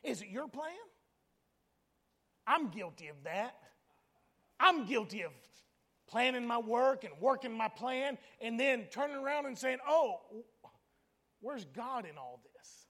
Is 0.02 0.22
it 0.22 0.28
your 0.28 0.48
plan? 0.48 0.70
I'm 2.46 2.68
guilty 2.68 3.08
of 3.08 3.16
that. 3.24 3.54
I'm 4.58 4.86
guilty 4.86 5.22
of 5.22 5.32
planning 6.08 6.46
my 6.46 6.58
work 6.58 7.04
and 7.04 7.12
working 7.20 7.56
my 7.56 7.68
plan 7.68 8.18
and 8.40 8.58
then 8.58 8.86
turning 8.90 9.16
around 9.16 9.46
and 9.46 9.56
saying, 9.56 9.78
oh, 9.86 10.20
where's 11.40 11.64
God 11.66 12.06
in 12.06 12.16
all 12.16 12.40
this? 12.56 12.86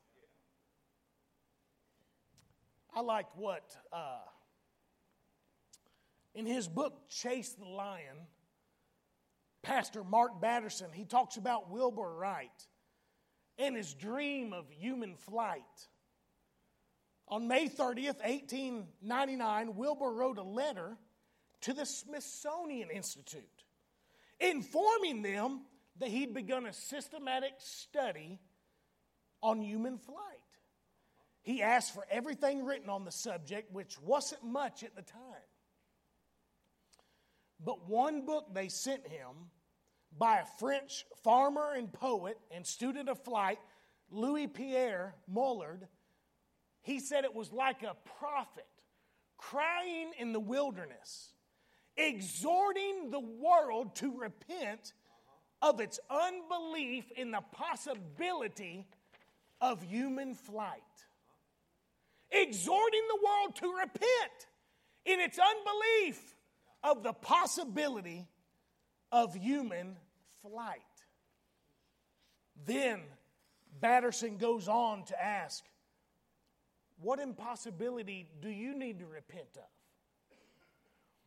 I 2.95 3.01
like 3.01 3.27
what, 3.37 3.77
uh, 3.93 4.21
in 6.35 6.47
his 6.47 6.69
book, 6.69 7.09
Chase 7.09 7.51
the 7.51 7.65
Lion, 7.65 8.17
Pastor 9.63 10.05
Mark 10.05 10.41
Batterson, 10.41 10.89
he 10.93 11.05
talks 11.05 11.37
about 11.37 11.71
Wilbur 11.71 12.15
Wright 12.15 12.67
and 13.59 13.77
his 13.77 13.93
dream 13.93 14.53
of 14.53 14.65
human 14.71 15.17
flight. 15.17 15.89
On 17.29 17.47
May 17.47 17.69
30th, 17.69 18.21
1899, 18.25 19.77
Wilbur 19.77 20.13
wrote 20.13 20.39
a 20.39 20.43
letter 20.43 20.97
to 21.63 21.73
the 21.73 21.85
Smithsonian 21.85 22.91
Institute 22.91 23.65
informing 24.41 25.23
them 25.23 25.63
that 25.99 26.09
he'd 26.09 26.33
begun 26.33 26.67
a 26.67 26.73
systematic 26.73 27.53
study 27.59 28.39
on 29.43 29.61
human 29.61 29.99
flight. 29.99 30.19
He 31.43 31.63
asked 31.63 31.95
for 31.95 32.05
everything 32.11 32.65
written 32.65 32.91
on 32.91 33.05
the 33.05 33.11
subject, 33.11 33.73
which 33.73 34.01
wasn't 34.01 34.45
much 34.45 34.83
at 34.83 34.95
the 34.95 35.03
time. 35.03 35.21
But 37.65 37.89
one 37.89 38.25
book 38.25 38.55
they 38.55 38.69
sent 38.69 39.07
him 39.09 39.51
by 40.17 40.39
a 40.39 40.45
French 40.59 41.05
farmer 41.25 41.73
and 41.75 41.93
poet 41.93 42.39
and 42.51 42.67
student 42.67 43.09
of 43.09 43.23
flight, 43.25 43.59
Louis 44.11 44.47
Pierre 44.47 45.15
Mouillard, 45.33 45.89
he 46.89 47.01
said 47.01 47.25
it 47.25 47.35
was 47.35 47.53
like 47.53 47.83
a 47.83 47.95
prophet 48.19 48.67
crying 49.37 50.11
in 50.19 50.33
the 50.33 50.41
wilderness, 50.41 51.35
exhorting 51.99 53.11
the 53.11 53.21
world 53.21 53.95
to 53.97 54.19
repent 54.19 54.95
of 55.61 55.81
its 55.81 56.01
unbelief 56.09 57.05
in 57.15 57.31
the 57.31 57.43
possibility 57.53 58.87
of 59.61 59.83
human 59.83 60.35
flight. 60.35 60.81
Exhorting 62.31 63.03
the 63.09 63.27
world 63.27 63.57
to 63.57 63.79
repent 63.79 64.47
in 65.05 65.21
its 65.21 65.39
unbelief 65.39 66.37
of 66.83 67.03
the 67.03 67.13
possibility 67.13 68.27
of 69.13 69.35
human 69.35 69.95
flight. 70.41 70.81
Then 72.65 73.03
Batterson 73.79 74.39
goes 74.39 74.69
on 74.69 75.05
to 75.05 75.23
ask, 75.23 75.63
What 77.01 77.21
impossibility 77.21 78.29
do 78.41 78.49
you 78.49 78.77
need 78.77 78.99
to 79.01 79.07
repent 79.07 79.57
of? 79.57 79.69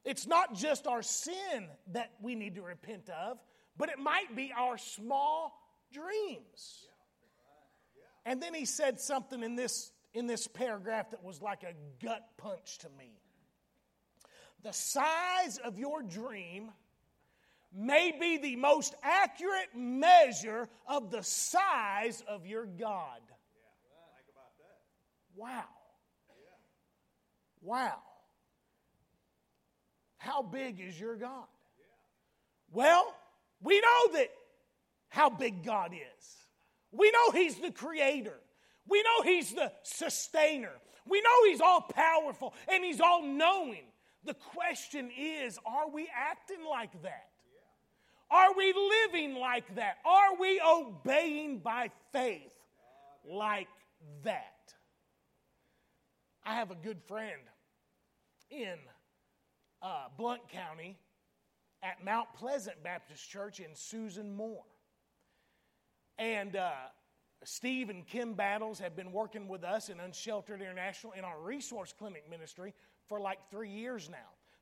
It's 0.04 0.28
not 0.28 0.56
just 0.56 0.88
our 0.88 1.02
sin 1.02 1.68
that 1.92 2.12
we 2.22 2.36
need 2.36 2.56
to 2.56 2.62
repent 2.62 3.10
of, 3.10 3.38
but 3.78 3.90
it 3.90 4.00
might 4.00 4.36
be 4.36 4.52
our 4.58 4.78
small 4.78 5.54
dreams. 5.94 6.88
And 8.26 8.42
then 8.42 8.54
he 8.54 8.66
said 8.66 9.00
something 9.00 9.44
in 9.44 9.56
this, 9.56 9.92
in 10.14 10.28
this 10.28 10.48
paragraph 10.48 11.12
that 11.12 11.24
was 11.24 11.42
like 11.42 11.64
a 11.64 11.74
gut 12.04 12.24
punch 12.38 12.80
to 12.80 12.90
me. 12.98 13.20
The 14.64 14.74
size 14.74 15.58
of 15.64 15.80
your 15.80 16.04
dream 16.04 16.72
may 17.74 18.14
be 18.20 18.38
the 18.38 18.56
most 18.58 18.96
accurate 19.02 19.70
measure 19.76 20.68
of 20.88 21.10
the 21.10 21.24
size 21.24 22.24
of 22.28 22.46
your 22.46 22.66
God. 22.66 23.22
Wow. 25.42 25.64
Wow. 27.64 27.98
How 30.20 30.44
big 30.44 30.80
is 30.80 31.00
your 31.00 31.16
God? 31.16 31.48
Well, 32.72 33.12
we 33.60 33.82
know 33.82 34.14
that 34.14 34.28
how 35.10 35.32
big 35.32 35.64
God 35.64 35.94
is. 35.96 36.38
We 36.92 37.10
know 37.10 37.32
He's 37.32 37.56
the 37.56 37.72
creator. 37.72 38.38
We 38.88 39.02
know 39.02 39.24
He's 39.24 39.52
the 39.52 39.72
sustainer. 39.82 40.74
We 41.08 41.22
know 41.22 41.50
He's 41.50 41.60
all 41.60 41.82
powerful 41.82 42.54
and 42.72 42.84
He's 42.84 43.02
all 43.02 43.24
knowing. 43.24 43.86
The 44.24 44.36
question 44.36 45.10
is 45.18 45.58
are 45.66 45.90
we 45.90 46.08
acting 46.16 46.64
like 46.70 47.02
that? 47.02 47.30
Are 48.30 48.56
we 48.56 48.76
living 49.08 49.34
like 49.34 49.74
that? 49.74 49.98
Are 50.06 50.36
we 50.40 50.62
obeying 50.62 51.58
by 51.58 51.90
faith 52.12 52.52
like 53.26 53.70
that? 54.24 54.51
I 56.46 56.56
have 56.56 56.72
a 56.72 56.76
good 56.76 57.02
friend 57.08 57.42
in 58.50 58.76
uh, 59.82 60.06
Blount 60.18 60.48
County 60.50 60.98
at 61.84 62.04
Mount 62.04 62.28
Pleasant 62.36 62.82
Baptist 62.84 63.30
Church 63.30 63.60
in 63.60 63.74
Susan 63.74 64.36
Moore. 64.36 64.64
And 66.18 66.56
uh, 66.56 66.72
Steve 67.44 67.90
and 67.90 68.06
Kim 68.06 68.34
Battles 68.34 68.80
have 68.80 68.96
been 68.96 69.12
working 69.12 69.48
with 69.48 69.64
us 69.64 69.90
in 69.90 70.00
Unsheltered 70.00 70.62
International 70.62 71.14
in 71.14 71.24
our 71.24 71.40
resource 71.40 71.94
clinic 71.98 72.30
ministry 72.30 72.74
for 73.08 73.20
like 73.20 73.40
three 73.50 73.70
years 73.70 74.10
now. 74.10 74.18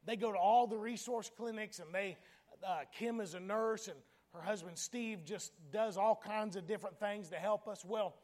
They 0.06 0.16
go 0.16 0.32
to 0.32 0.38
all 0.38 0.68
the 0.68 0.78
resource 0.78 1.32
clinics 1.36 1.80
and 1.80 1.94
they, 1.94 2.18
uh, 2.66 2.80
Kim 2.98 3.22
is 3.22 3.34
a 3.34 3.40
nurse 3.40 3.88
and 3.88 3.98
her 4.34 4.42
husband 4.42 4.78
Steve 4.78 5.26
just 5.26 5.54
does 5.72 5.98
all 5.98 6.22
kinds 6.24 6.56
of 6.56 6.68
different 6.68 7.00
things 7.00 7.30
to 7.30 7.36
help 7.36 7.68
us. 7.68 7.84
Well, 7.84 8.16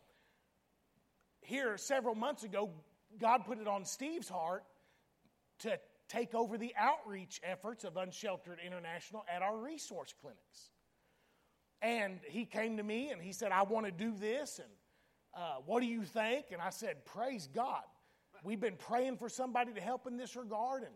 here 1.41 1.77
several 1.77 2.15
months 2.15 2.43
ago, 2.43 2.69
God 3.19 3.45
put 3.45 3.59
it 3.59 3.67
on 3.67 3.85
Steve's 3.85 4.29
heart 4.29 4.63
to 5.59 5.79
take 6.09 6.33
over 6.33 6.57
the 6.57 6.73
outreach 6.77 7.41
efforts 7.43 7.83
of 7.83 7.97
Unsheltered 7.97 8.59
International 8.65 9.25
at 9.33 9.41
our 9.41 9.57
resource 9.57 10.13
clinics. 10.21 10.71
And 11.81 12.19
he 12.27 12.45
came 12.45 12.77
to 12.77 12.83
me 12.83 13.11
and 13.11 13.21
he 13.21 13.31
said, 13.31 13.51
I 13.51 13.63
want 13.63 13.85
to 13.85 13.91
do 13.91 14.13
this. 14.15 14.59
And 14.59 14.69
uh, 15.35 15.55
what 15.65 15.81
do 15.81 15.87
you 15.87 16.03
think? 16.03 16.47
And 16.51 16.61
I 16.61 16.69
said, 16.69 17.05
Praise 17.05 17.47
God. 17.53 17.83
We've 18.43 18.59
been 18.59 18.77
praying 18.77 19.17
for 19.17 19.29
somebody 19.29 19.73
to 19.73 19.81
help 19.81 20.05
in 20.07 20.17
this 20.17 20.35
regard. 20.35 20.83
And 20.83 20.93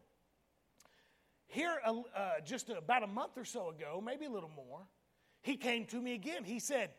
here, 1.48 1.78
uh, 1.86 1.94
uh, 2.16 2.32
just 2.46 2.70
about 2.70 3.04
a 3.04 3.08
month 3.08 3.38
or 3.38 3.46
so 3.46 3.70
ago, 3.70 4.02
maybe 4.06 4.26
a 4.26 4.30
little 4.30 4.52
more, 4.56 4.82
he 5.42 5.58
came 5.58 5.86
to 5.86 6.00
me 6.00 6.14
again. 6.14 6.44
He 6.44 6.60
said, 6.60 6.92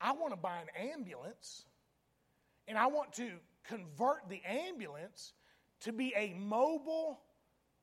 I 0.00 0.12
want 0.12 0.32
to 0.32 0.36
buy 0.36 0.58
an 0.58 0.90
ambulance 0.92 1.64
and 2.68 2.76
I 2.78 2.86
want 2.86 3.14
to 3.14 3.30
convert 3.70 4.28
the 4.28 4.42
ambulance 4.44 5.32
to 5.80 5.92
be 5.92 6.12
a 6.16 6.34
mobile 6.34 7.20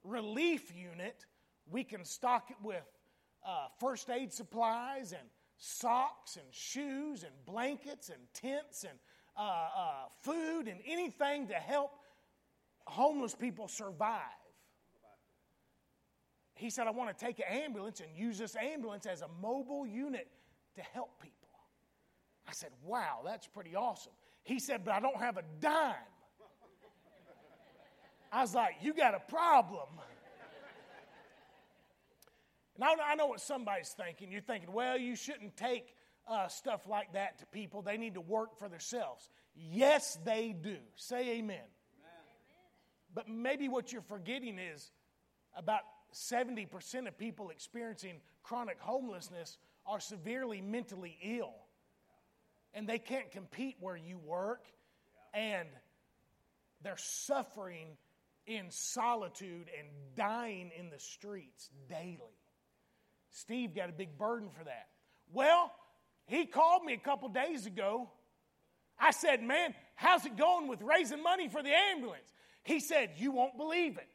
relief 0.03 0.73
unit. 0.75 1.25
We 1.69 1.83
can 1.83 2.03
stock 2.03 2.51
it 2.51 2.57
with 2.61 2.83
uh, 3.45 3.67
first 3.79 4.09
aid 4.09 4.33
supplies 4.33 5.13
and 5.13 5.27
socks 5.57 6.35
and 6.35 6.45
shoes 6.51 7.23
and 7.23 7.33
blankets 7.45 8.09
and 8.09 8.19
tents 8.33 8.83
and 8.83 8.97
uh, 9.37 9.41
uh, 9.41 9.91
food 10.21 10.67
and 10.67 10.79
anything 10.85 11.47
to 11.47 11.55
help 11.55 11.91
homeless 12.85 13.35
people 13.35 13.67
survive. 13.67 14.21
He 16.55 16.69
said, 16.71 16.87
I 16.87 16.91
want 16.91 17.15
to 17.15 17.25
take 17.25 17.39
an 17.39 17.45
ambulance 17.49 17.99
and 17.99 18.09
use 18.15 18.39
this 18.39 18.55
ambulance 18.55 19.05
as 19.05 19.21
a 19.21 19.27
mobile 19.41 19.85
unit 19.85 20.27
to 20.75 20.81
help 20.81 21.21
people. 21.21 21.49
I 22.47 22.53
said, 22.53 22.71
Wow, 22.83 23.19
that's 23.23 23.47
pretty 23.47 23.75
awesome. 23.75 24.13
He 24.47 24.59
said, 24.59 24.85
But 24.85 24.93
I 24.93 24.99
don't 25.01 25.17
have 25.17 25.35
a 25.35 25.43
dime. 25.59 25.93
I 28.31 28.41
was 28.41 28.55
like, 28.55 28.75
You 28.81 28.93
got 28.93 29.13
a 29.13 29.19
problem. 29.19 29.89
And 32.75 33.01
I, 33.03 33.15
know 33.15 33.25
what 33.25 33.41
somebody's 33.41 33.89
thinking. 33.89 34.31
You're 34.31 34.41
thinking, 34.41 34.71
well, 34.71 34.99
you 34.99 35.15
shouldn't 35.15 35.57
take 35.57 35.95
uh, 36.27 36.47
stuff 36.47 36.87
like 36.87 37.13
that 37.13 37.39
to 37.39 37.45
people. 37.47 37.81
They 37.81 37.97
need 37.97 38.13
to 38.13 38.21
work 38.21 38.59
for 38.59 38.69
themselves. 38.69 39.29
Yes, 39.55 40.19
they 40.23 40.55
do. 40.61 40.77
Say 40.95 41.21
amen. 41.39 41.57
amen. 41.57 41.65
But 43.15 43.27
maybe 43.29 43.67
what 43.67 43.91
you're 43.91 44.03
forgetting 44.03 44.59
is 44.59 44.91
about 45.55 45.81
70% 46.13 47.07
of 47.07 47.17
people 47.17 47.49
experiencing 47.49 48.21
chronic 48.43 48.77
homelessness 48.79 49.57
are 49.87 49.99
severely 49.99 50.61
mentally 50.61 51.17
ill. 51.23 51.55
And 52.73 52.87
they 52.87 52.99
can't 52.99 53.31
compete 53.31 53.77
where 53.79 53.97
you 53.97 54.17
work. 54.17 54.65
And 55.33 55.67
they're 56.83 56.97
suffering 56.97 57.97
in 58.45 58.69
solitude 58.69 59.67
and 59.77 59.87
dying 60.15 60.71
in 60.77 60.89
the 60.89 60.99
streets 60.99 61.69
daily. 61.89 62.17
Steve 63.31 63.75
got 63.75 63.89
a 63.89 63.93
big 63.93 64.17
burden 64.17 64.49
for 64.57 64.63
that. 64.63 64.87
Well, 65.33 65.71
he 66.27 66.45
called 66.45 66.83
me 66.83 66.93
a 66.93 66.97
couple 66.97 67.29
days 67.29 67.65
ago. 67.65 68.09
I 68.99 69.11
said, 69.11 69.43
Man, 69.43 69.73
how's 69.95 70.25
it 70.25 70.37
going 70.37 70.67
with 70.67 70.81
raising 70.81 71.21
money 71.21 71.49
for 71.49 71.61
the 71.61 71.73
ambulance? 71.91 72.33
He 72.63 72.79
said, 72.79 73.11
You 73.17 73.31
won't 73.31 73.57
believe 73.57 73.97
it. 73.97 74.07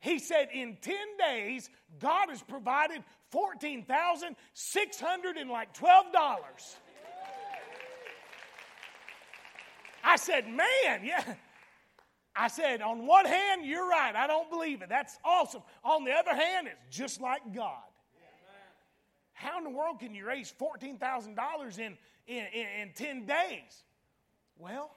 He 0.00 0.18
said, 0.18 0.48
In 0.52 0.76
10 0.80 0.96
days, 1.18 1.70
God 1.98 2.28
has 2.28 2.42
provided 2.42 3.02
$14,600 3.32 5.40
and 5.40 5.50
like 5.50 5.74
$12. 5.74 6.02
I 10.02 10.16
said, 10.16 10.48
Man, 10.48 11.04
yeah. 11.04 11.34
I 12.34 12.48
said, 12.48 12.80
on 12.80 13.06
one 13.06 13.26
hand, 13.26 13.66
you're 13.66 13.86
right. 13.86 14.16
I 14.16 14.26
don't 14.26 14.48
believe 14.48 14.80
it. 14.80 14.88
That's 14.88 15.18
awesome. 15.22 15.62
On 15.84 16.02
the 16.04 16.12
other 16.12 16.34
hand, 16.34 16.66
it's 16.66 16.96
just 16.96 17.20
like 17.20 17.42
God. 17.54 17.82
How 19.34 19.58
in 19.58 19.64
the 19.64 19.70
world 19.70 19.98
can 19.98 20.14
you 20.14 20.24
raise 20.24 20.54
$14,000 20.58 21.78
in, 21.78 21.98
in, 22.26 22.46
in, 22.54 22.66
in 22.80 22.92
10 22.94 23.26
days? 23.26 23.84
Well, 24.56 24.92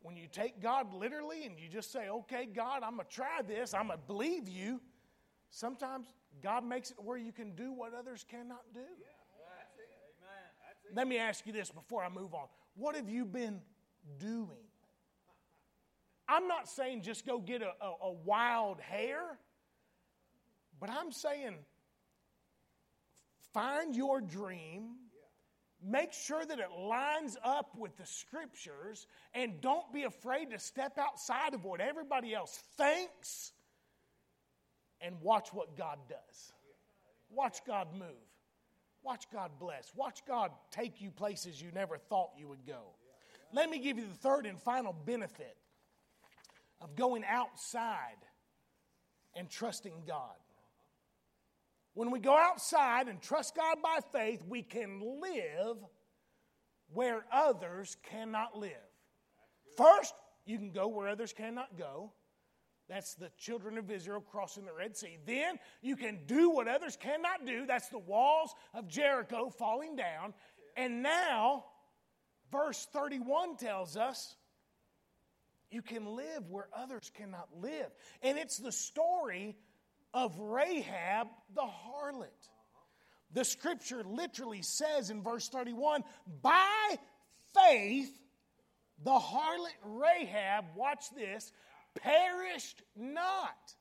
when 0.00 0.16
you 0.16 0.28
take 0.30 0.62
God 0.62 0.94
literally 0.94 1.44
and 1.44 1.58
you 1.58 1.68
just 1.68 1.90
say, 1.90 2.08
okay, 2.08 2.46
God, 2.46 2.82
I'm 2.84 2.96
going 2.96 3.08
to 3.08 3.14
try 3.14 3.42
this, 3.46 3.74
I'm 3.74 3.88
going 3.88 3.98
to 3.98 4.06
believe 4.06 4.48
you, 4.48 4.80
sometimes 5.50 6.06
God 6.42 6.64
makes 6.64 6.92
it 6.92 7.02
where 7.02 7.18
you 7.18 7.32
can 7.32 7.56
do 7.56 7.72
what 7.72 7.92
others 7.92 8.24
cannot 8.30 8.62
do. 8.72 8.80
Let 10.94 11.08
me 11.08 11.18
ask 11.18 11.44
you 11.46 11.52
this 11.52 11.70
before 11.70 12.04
I 12.04 12.08
move 12.08 12.32
on. 12.32 12.46
What 12.76 12.94
have 12.94 13.08
you 13.08 13.24
been 13.24 13.60
doing? 14.18 14.66
I'm 16.28 16.48
not 16.48 16.68
saying 16.68 17.02
just 17.02 17.26
go 17.26 17.38
get 17.38 17.62
a, 17.62 17.72
a, 17.80 18.08
a 18.08 18.12
wild 18.12 18.80
hair, 18.80 19.38
but 20.80 20.90
I'm 20.90 21.12
saying 21.12 21.54
find 23.52 23.94
your 23.94 24.20
dream, 24.20 24.96
make 25.82 26.12
sure 26.12 26.44
that 26.44 26.58
it 26.58 26.70
lines 26.76 27.36
up 27.44 27.76
with 27.78 27.96
the 27.96 28.06
scriptures, 28.06 29.06
and 29.34 29.60
don't 29.60 29.92
be 29.92 30.02
afraid 30.02 30.50
to 30.50 30.58
step 30.58 30.98
outside 30.98 31.54
of 31.54 31.64
what 31.64 31.80
everybody 31.80 32.34
else 32.34 32.60
thinks 32.76 33.52
and 35.00 35.20
watch 35.20 35.52
what 35.52 35.76
God 35.76 35.98
does. 36.08 36.52
Watch 37.30 37.58
God 37.66 37.88
move. 37.92 38.08
Watch 39.02 39.26
God 39.32 39.52
bless. 39.60 39.92
Watch 39.94 40.22
God 40.26 40.50
take 40.72 41.00
you 41.00 41.10
places 41.10 41.62
you 41.62 41.70
never 41.72 41.96
thought 41.96 42.30
you 42.36 42.48
would 42.48 42.66
go. 42.66 42.94
Let 43.52 43.70
me 43.70 43.78
give 43.78 43.98
you 43.98 44.06
the 44.06 44.14
third 44.14 44.46
and 44.46 44.60
final 44.60 44.92
benefit 44.92 45.56
of 46.80 46.94
going 46.96 47.24
outside 47.24 48.18
and 49.34 49.48
trusting 49.48 50.02
God. 50.06 50.36
When 51.94 52.10
we 52.10 52.20
go 52.20 52.36
outside 52.36 53.08
and 53.08 53.20
trust 53.20 53.56
God 53.56 53.78
by 53.82 54.00
faith, 54.12 54.42
we 54.46 54.62
can 54.62 55.00
live 55.20 55.78
where 56.92 57.24
others 57.32 57.96
cannot 58.02 58.56
live. 58.58 58.72
First, 59.76 60.14
you 60.44 60.58
can 60.58 60.72
go 60.72 60.88
where 60.88 61.08
others 61.08 61.32
cannot 61.32 61.78
go. 61.78 62.12
That's 62.88 63.14
the 63.14 63.30
children 63.36 63.78
of 63.78 63.90
Israel 63.90 64.20
crossing 64.20 64.64
the 64.64 64.72
Red 64.72 64.96
Sea. 64.96 65.18
Then 65.26 65.58
you 65.82 65.96
can 65.96 66.20
do 66.26 66.50
what 66.50 66.68
others 66.68 66.96
cannot 66.96 67.44
do. 67.44 67.66
That's 67.66 67.88
the 67.88 67.98
walls 67.98 68.54
of 68.74 68.88
Jericho 68.88 69.50
falling 69.50 69.96
down. 69.96 70.34
And 70.76 71.02
now, 71.02 71.64
verse 72.50 72.86
31 72.92 73.56
tells 73.56 73.96
us 73.96 74.36
you 75.70 75.82
can 75.82 76.06
live 76.06 76.48
where 76.48 76.68
others 76.74 77.10
cannot 77.16 77.48
live. 77.60 77.88
And 78.22 78.38
it's 78.38 78.58
the 78.58 78.72
story 78.72 79.56
of 80.14 80.38
Rahab 80.38 81.28
the 81.54 81.62
harlot. 81.62 82.48
The 83.32 83.44
scripture 83.44 84.02
literally 84.04 84.62
says 84.62 85.10
in 85.10 85.22
verse 85.22 85.48
31 85.48 86.04
by 86.40 86.96
faith, 87.54 88.12
the 89.04 89.10
harlot 89.10 89.76
Rahab, 89.84 90.64
watch 90.74 91.04
this, 91.14 91.52
perished 91.96 92.82
not 92.96 93.74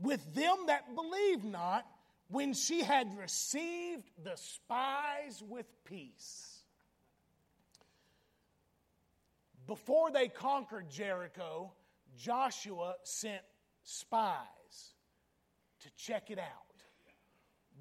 with 0.00 0.34
them 0.34 0.56
that 0.66 0.94
believe 0.94 1.44
not 1.44 1.86
when 2.28 2.54
she 2.54 2.82
had 2.82 3.18
received 3.18 4.10
the 4.24 4.36
spies 4.36 5.42
with 5.46 5.66
peace. 5.84 6.51
Before 9.66 10.10
they 10.10 10.28
conquered 10.28 10.90
Jericho, 10.90 11.72
Joshua 12.16 12.96
sent 13.04 13.42
spies 13.84 14.94
to 15.80 15.90
check 15.96 16.30
it 16.30 16.38
out. 16.38 16.46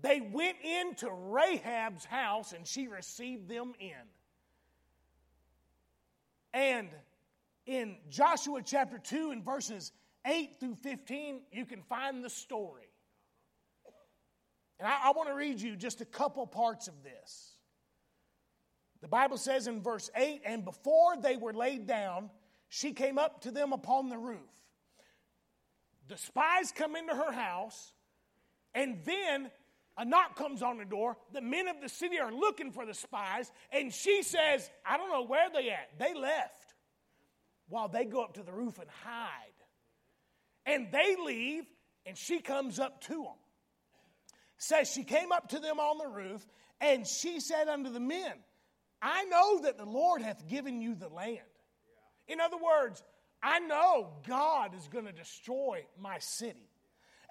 They 0.02 0.22
went 0.22 0.58
into 0.64 1.08
Rahab's 1.08 2.06
house 2.06 2.54
and 2.54 2.66
she 2.66 2.88
received 2.88 3.48
them 3.48 3.74
in. 3.80 3.92
And 6.54 6.90
in 7.66 7.98
Joshua 8.10 8.62
chapter 8.64 8.98
2 8.98 9.32
and 9.32 9.46
verses 9.46 9.92
8 10.26 10.60
through 10.60 10.76
15, 10.76 11.42
you 11.52 11.66
can 11.66 11.82
find 11.84 12.24
the 12.24 12.30
story. 12.30 12.90
And 14.80 14.88
I, 14.88 15.10
I 15.10 15.12
want 15.12 15.30
to 15.30 15.36
read 15.36 15.62
you 15.62 15.76
just 15.76 16.02
a 16.02 16.06
couple 16.06 16.46
parts 16.48 16.88
of 16.88 17.04
this. 17.04 17.51
The 19.02 19.08
Bible 19.08 19.38
says 19.38 19.68
in 19.68 19.82
verse 19.82 20.10
8, 20.16 20.42
and 20.46 20.64
before 20.64 21.18
they 21.18 21.36
were 21.36 21.54
laid 21.54 21.88
down, 21.88 22.30
she 22.70 22.94
came 22.94 23.18
up 23.18 23.42
to 23.42 23.52
them 23.52 23.74
upon 23.74 24.10
the 24.10 24.18
roof. 24.18 24.40
The 26.08 26.18
spies 26.18 26.72
come 26.76 26.96
into 26.96 27.16
her 27.16 27.32
house, 27.32 27.94
and 28.74 29.00
then 29.06 29.50
a 29.98 30.06
knock 30.06 30.36
comes 30.36 30.62
on 30.62 30.78
the 30.78 30.86
door. 30.86 31.18
The 31.34 31.42
men 31.42 31.68
of 31.68 31.82
the 31.82 31.90
city 31.90 32.20
are 32.20 32.32
looking 32.32 32.72
for 32.72 32.86
the 32.86 32.94
spies, 32.94 33.52
and 33.72 33.94
she 33.94 34.24
says, 34.24 34.70
I 34.86 34.98
don't 34.98 35.10
know 35.10 35.26
where 35.26 35.50
they 35.50 35.70
at. 35.70 35.90
They 35.98 36.14
left 36.14 36.74
while 37.68 37.88
they 37.88 38.06
go 38.06 38.24
up 38.24 38.34
to 38.34 38.44
the 38.44 38.52
roof 38.52 38.78
and 38.80 38.90
hide. 39.04 39.48
And 40.66 40.92
they 40.92 41.16
leave, 41.24 41.64
and 42.06 42.18
she 42.18 42.40
comes 42.40 42.80
up 42.80 43.02
to 43.06 43.14
them. 43.14 43.38
Says 44.58 44.92
she 44.92 45.04
came 45.04 45.32
up 45.32 45.50
to 45.50 45.60
them 45.60 45.80
on 45.80 45.98
the 45.98 46.08
roof, 46.08 46.46
and 46.80 47.08
she 47.08 47.40
said 47.40 47.68
unto 47.68 47.92
the 47.92 48.00
men, 48.00 48.34
I 49.02 49.26
know 49.26 49.62
that 49.62 49.78
the 49.78 49.86
Lord 49.86 50.22
hath 50.22 50.48
given 50.48 50.82
you 50.82 50.96
the 50.96 51.10
land. 51.10 51.40
In 52.28 52.40
other 52.40 52.58
words, 52.58 53.04
I 53.42 53.60
know 53.60 54.12
God 54.28 54.76
is 54.76 54.88
going 54.88 55.06
to 55.06 55.12
destroy 55.12 55.86
my 56.00 56.20
city, 56.20 56.70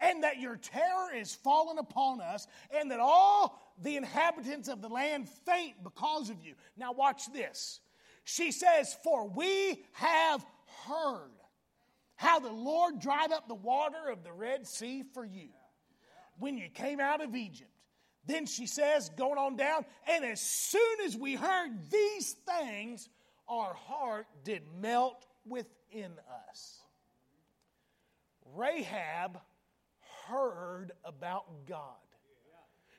and 0.01 0.25
that 0.25 0.41
your 0.41 0.57
terror 0.57 1.15
is 1.15 1.35
fallen 1.35 1.79
upon 1.79 2.21
us, 2.21 2.47
and 2.75 2.91
that 2.91 3.01
all 3.01 3.75
the 3.81 3.97
inhabitants 3.97 4.69
of 4.69 4.83
the 4.83 4.89
land 4.89 5.29
faint 5.47 5.83
because 5.85 6.31
of 6.31 6.45
you. 6.45 6.55
Now, 6.77 6.93
watch 6.93 7.33
this. 7.33 7.81
She 8.25 8.51
says, 8.51 8.97
For 9.05 9.29
we 9.29 9.85
have 9.93 10.45
heard 10.87 11.31
how 12.17 12.41
the 12.41 12.53
Lord 12.53 13.01
dried 13.01 13.33
up 13.33 13.49
the 13.49 13.55
water 13.55 14.11
of 14.11 14.25
the 14.25 14.33
Red 14.33 14.67
Sea 14.67 15.05
for 15.15 15.25
you 15.25 15.49
when 16.39 16.59
you 16.59 16.69
came 16.69 17.01
out 17.01 17.23
of 17.23 17.35
Egypt. 17.35 17.70
Then 18.31 18.47
she 18.47 18.67
says, 18.67 19.09
going 19.17 19.39
on 19.39 19.57
down, 19.57 19.85
and 20.09 20.25
as 20.25 20.41
soon 20.41 21.01
as 21.05 21.17
we 21.17 21.35
heard 21.35 21.91
these 21.91 22.37
things, 22.47 23.09
our 23.49 23.75
heart 23.75 24.27
did 24.45 24.63
melt 24.81 25.27
within 25.45 26.13
us. 26.49 26.79
Rahab 28.55 29.41
heard 30.29 30.93
about 31.05 31.45
God. 31.67 31.97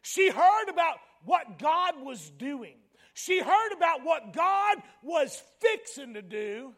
She 0.01 0.29
heard 0.29 0.69
about 0.69 0.97
what 1.23 1.57
God 1.59 2.03
was 2.03 2.29
doing. 2.32 2.75
She 3.13 3.39
heard 3.39 3.71
about 3.71 4.03
what 4.03 4.34
God 4.34 4.77
was 5.01 5.41
fixing 5.61 6.15
to 6.15 6.21
do. 6.21 6.73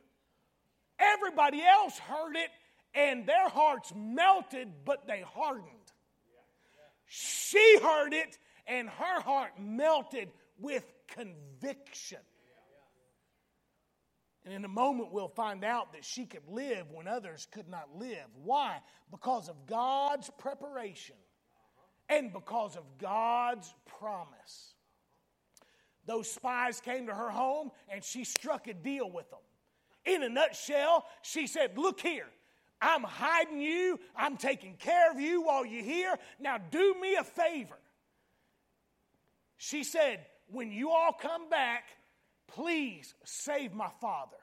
Everybody 0.99 1.63
else 1.63 1.97
heard 1.97 2.35
it 2.35 2.49
and 2.93 3.25
their 3.25 3.49
hearts 3.49 3.91
melted, 3.95 4.67
but 4.85 5.07
they 5.07 5.21
hardened. 5.21 5.67
She 7.07 7.79
heard 7.81 8.13
it 8.13 8.37
and 8.67 8.89
her 8.89 9.21
heart 9.21 9.51
melted 9.59 10.29
with 10.59 10.83
conviction. 11.07 12.19
And 14.45 14.53
in 14.53 14.65
a 14.65 14.69
moment, 14.69 15.13
we'll 15.13 15.29
find 15.29 15.63
out 15.63 15.93
that 15.93 16.03
she 16.03 16.25
could 16.25 16.47
live 16.47 16.91
when 16.91 17.07
others 17.07 17.47
could 17.51 17.69
not 17.69 17.95
live. 17.95 18.25
Why? 18.43 18.79
Because 19.09 19.47
of 19.47 19.65
God's 19.65 20.29
preparation 20.37 21.15
and 22.09 22.33
because 22.33 22.75
of 22.75 22.83
God's 22.97 23.73
promise. 23.99 24.73
Those 26.05 26.29
spies 26.29 26.81
came 26.81 27.07
to 27.07 27.13
her 27.13 27.29
home 27.29 27.71
and 27.87 28.03
she 28.03 28.25
struck 28.25 28.67
a 28.67 28.73
deal 28.73 29.09
with 29.09 29.29
them. 29.29 29.39
In 30.05 30.21
a 30.23 30.29
nutshell, 30.29 31.05
she 31.21 31.47
said, 31.47 31.77
Look 31.77 32.01
here, 32.01 32.27
I'm 32.81 33.03
hiding 33.03 33.61
you, 33.61 33.97
I'm 34.13 34.35
taking 34.35 34.75
care 34.75 35.09
of 35.11 35.19
you 35.21 35.43
while 35.43 35.65
you're 35.65 35.83
here. 35.83 36.17
Now 36.41 36.57
do 36.57 36.95
me 36.99 37.15
a 37.15 37.23
favor. 37.23 37.77
She 39.57 39.83
said, 39.83 40.25
When 40.47 40.71
you 40.71 40.91
all 40.91 41.13
come 41.13 41.49
back, 41.49 41.83
please 42.47 43.13
save 43.23 43.73
my 43.73 43.89
father. 44.01 44.37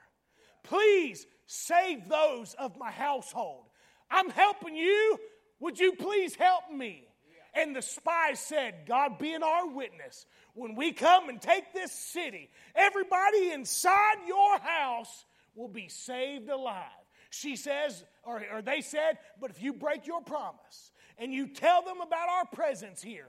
Please 0.64 1.26
save 1.46 2.08
those 2.08 2.54
of 2.58 2.76
my 2.76 2.90
household. 2.90 3.64
I'm 4.11 4.30
helping 4.30 4.76
you. 4.76 5.18
Would 5.61 5.78
you 5.78 5.92
please 5.92 6.34
help 6.34 6.64
me? 6.74 7.06
And 7.54 7.74
the 7.74 7.82
spies 7.82 8.38
said, 8.38 8.86
God 8.86 9.18
being 9.18 9.42
our 9.42 9.68
witness, 9.68 10.26
when 10.54 10.76
we 10.76 10.92
come 10.92 11.28
and 11.28 11.40
take 11.40 11.72
this 11.72 11.92
city, 11.92 12.48
everybody 12.74 13.50
inside 13.50 14.18
your 14.26 14.58
house 14.58 15.24
will 15.54 15.68
be 15.68 15.88
saved 15.88 16.48
alive. 16.48 16.84
She 17.30 17.56
says, 17.56 18.04
or, 18.24 18.42
or 18.52 18.62
they 18.62 18.80
said, 18.80 19.18
but 19.40 19.50
if 19.50 19.62
you 19.62 19.72
break 19.72 20.06
your 20.06 20.20
promise 20.20 20.92
and 21.18 21.32
you 21.32 21.48
tell 21.48 21.82
them 21.82 22.00
about 22.00 22.28
our 22.28 22.46
presence 22.46 23.02
here, 23.02 23.28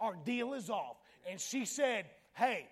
our 0.00 0.14
deal 0.14 0.54
is 0.54 0.68
off. 0.68 0.96
And 1.30 1.40
she 1.40 1.64
said, 1.64 2.06
hey, 2.34 2.68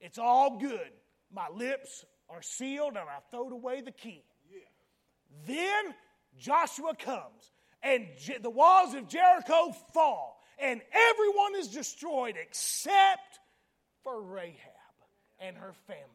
it's 0.00 0.18
all 0.18 0.58
good. 0.58 0.90
My 1.32 1.48
lips 1.48 2.04
are 2.28 2.42
sealed 2.42 2.96
and 2.96 3.08
I 3.08 3.18
throwed 3.30 3.52
away 3.52 3.80
the 3.80 3.92
key. 3.92 4.24
Yeah. 4.50 4.60
Then 5.46 5.94
Joshua 6.38 6.94
comes, 6.94 7.52
and 7.82 8.06
the 8.40 8.50
walls 8.50 8.94
of 8.94 9.08
Jericho 9.08 9.72
fall, 9.92 10.40
and 10.58 10.80
everyone 11.10 11.56
is 11.56 11.68
destroyed 11.68 12.36
except 12.40 13.38
for 14.02 14.22
Rahab 14.22 14.56
and 15.40 15.56
her 15.56 15.72
family. 15.86 16.06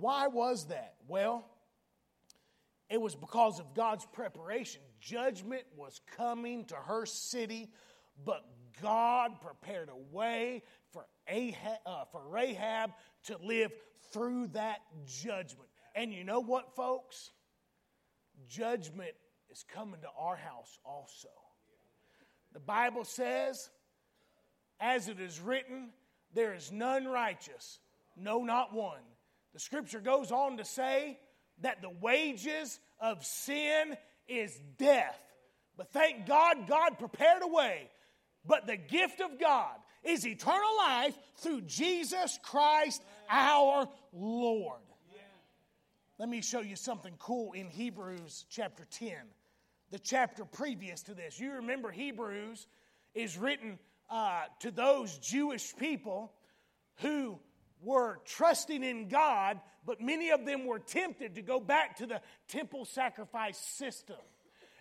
Why 0.00 0.28
was 0.28 0.66
that? 0.66 0.94
Well, 1.08 1.44
it 2.88 3.00
was 3.00 3.14
because 3.14 3.58
of 3.60 3.74
God's 3.74 4.06
preparation. 4.12 4.80
Judgment 5.00 5.64
was 5.76 6.00
coming 6.16 6.64
to 6.66 6.74
her 6.74 7.04
city, 7.04 7.70
but 8.24 8.44
God 8.82 9.40
prepared 9.40 9.88
a 9.88 10.14
way 10.16 10.62
for, 10.92 11.06
Ahab, 11.28 11.78
uh, 11.86 12.04
for 12.12 12.22
Rahab 12.28 12.92
to 13.24 13.36
live 13.38 13.72
through 14.12 14.48
that 14.48 14.78
judgment. 15.06 15.68
And 15.94 16.12
you 16.12 16.24
know 16.24 16.40
what, 16.40 16.74
folks? 16.76 17.30
Judgment 18.48 19.12
is 19.50 19.64
coming 19.74 20.00
to 20.00 20.08
our 20.18 20.36
house 20.36 20.78
also. 20.84 21.28
The 22.52 22.60
Bible 22.60 23.04
says, 23.04 23.68
as 24.80 25.08
it 25.08 25.20
is 25.20 25.40
written, 25.40 25.90
there 26.34 26.54
is 26.54 26.70
none 26.70 27.06
righteous, 27.06 27.80
no, 28.16 28.44
not 28.44 28.72
one. 28.72 29.00
The 29.54 29.60
scripture 29.60 30.00
goes 30.00 30.30
on 30.30 30.58
to 30.58 30.64
say 30.64 31.18
that 31.62 31.82
the 31.82 31.90
wages 31.90 32.78
of 33.00 33.24
sin 33.24 33.96
is 34.28 34.58
death. 34.78 35.18
But 35.76 35.92
thank 35.92 36.26
God, 36.26 36.68
God 36.68 36.98
prepared 36.98 37.42
a 37.42 37.48
way. 37.48 37.88
But 38.46 38.66
the 38.66 38.76
gift 38.76 39.20
of 39.20 39.38
God 39.38 39.76
is 40.02 40.26
eternal 40.26 40.76
life 40.78 41.16
through 41.36 41.62
Jesus 41.62 42.38
Christ 42.42 43.02
our 43.28 43.88
Lord. 44.12 44.80
Let 46.18 46.28
me 46.28 46.40
show 46.40 46.60
you 46.60 46.74
something 46.74 47.14
cool 47.18 47.52
in 47.52 47.68
Hebrews 47.68 48.44
chapter 48.50 48.84
10, 48.90 49.12
the 49.90 50.00
chapter 50.00 50.44
previous 50.44 51.02
to 51.04 51.14
this. 51.14 51.38
You 51.38 51.52
remember 51.52 51.92
Hebrews 51.92 52.66
is 53.14 53.38
written 53.38 53.78
uh, 54.10 54.42
to 54.60 54.72
those 54.72 55.16
Jewish 55.18 55.76
people 55.76 56.32
who 56.96 57.38
were 57.80 58.18
trusting 58.24 58.82
in 58.82 59.08
God, 59.08 59.60
but 59.86 60.00
many 60.00 60.30
of 60.30 60.44
them 60.44 60.66
were 60.66 60.80
tempted 60.80 61.36
to 61.36 61.42
go 61.42 61.60
back 61.60 61.96
to 61.98 62.06
the 62.06 62.20
temple 62.48 62.84
sacrifice 62.84 63.58
system. 63.58 64.16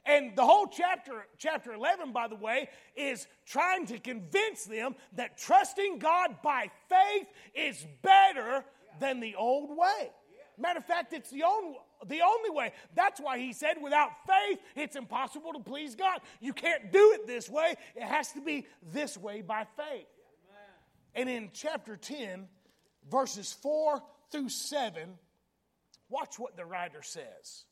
And 0.08 0.36
the 0.38 0.46
whole 0.46 0.68
chapter, 0.68 1.26
chapter 1.38 1.74
11, 1.74 2.14
by 2.14 2.30
the 2.30 2.36
way, 2.36 2.70
is 2.96 3.28
trying 3.46 3.86
to 3.88 4.00
convince 4.00 4.64
them 4.64 4.96
that 5.14 5.38
trusting 5.38 6.00
God 6.00 6.38
by 6.42 6.72
faith 6.88 7.28
is 7.54 7.86
better 8.02 8.64
than 9.00 9.20
the 9.20 9.36
old 9.36 9.78
way. 9.78 10.10
Matter 10.58 10.80
of 10.80 10.86
fact, 10.86 11.14
it's 11.14 11.30
the 11.30 11.44
only, 11.44 11.78
the 12.08 12.22
only 12.22 12.50
way. 12.50 12.72
That's 12.96 13.20
why 13.20 13.38
he 13.38 13.52
said, 13.52 13.76
without 13.82 14.12
faith, 14.26 14.60
it's 14.76 14.96
impossible 14.96 15.54
to 15.54 15.60
please 15.60 15.94
God. 15.94 16.22
You 16.40 16.54
can't 16.54 16.92
do 16.92 17.12
it 17.14 17.28
this 17.28 17.50
way, 17.50 17.76
it 17.96 18.04
has 18.04 18.32
to 18.32 18.42
be 18.42 18.66
this 18.94 19.18
way 19.18 19.42
by 19.42 19.66
faith. 19.76 20.08
And 21.14 21.30
in 21.30 21.50
chapter 21.52 21.98
10, 21.98 22.48
verses 23.10 23.52
4 23.62 24.02
through 24.32 24.50
7, 24.50 25.10
watch 26.10 26.40
what 26.40 26.56
the 26.56 26.66
writer 26.66 27.02
says. 27.02 27.66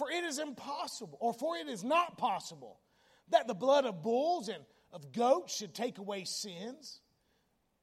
For 0.00 0.10
it 0.10 0.24
is 0.24 0.38
impossible, 0.38 1.18
or 1.20 1.34
for 1.34 1.58
it 1.58 1.68
is 1.68 1.84
not 1.84 2.16
possible, 2.16 2.80
that 3.28 3.46
the 3.46 3.52
blood 3.52 3.84
of 3.84 4.02
bulls 4.02 4.48
and 4.48 4.64
of 4.94 5.12
goats 5.12 5.54
should 5.54 5.74
take 5.74 5.98
away 5.98 6.24
sins. 6.24 7.02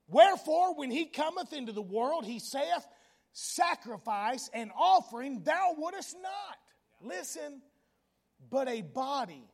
Wherefore, 0.07 0.73
when 0.73 0.89
he 0.89 1.05
cometh 1.05 1.53
into 1.53 1.73
the 1.73 1.81
world, 1.83 2.25
he 2.25 2.39
saith, 2.39 2.87
Sacrifice 3.33 4.49
and 4.51 4.71
offering 4.75 5.43
thou 5.43 5.75
wouldest 5.77 6.15
not. 6.19 6.57
Listen, 7.07 7.61
but 8.49 8.67
a 8.67 8.81
body 8.81 9.47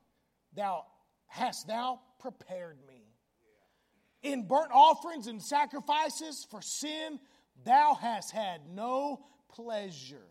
thou 0.55 0.86
hast 1.28 1.68
thou 1.68 1.99
prepared 2.22 2.78
me. 2.88 3.03
In 4.22 4.47
burnt 4.47 4.72
offerings 4.72 5.28
and 5.28 5.43
sacrifices 5.43 6.47
for 6.49 6.61
sin, 6.61 7.20
thou 7.66 7.93
hast 7.93 8.32
had 8.32 8.61
no 8.70 9.26
pleasure. 9.49 10.30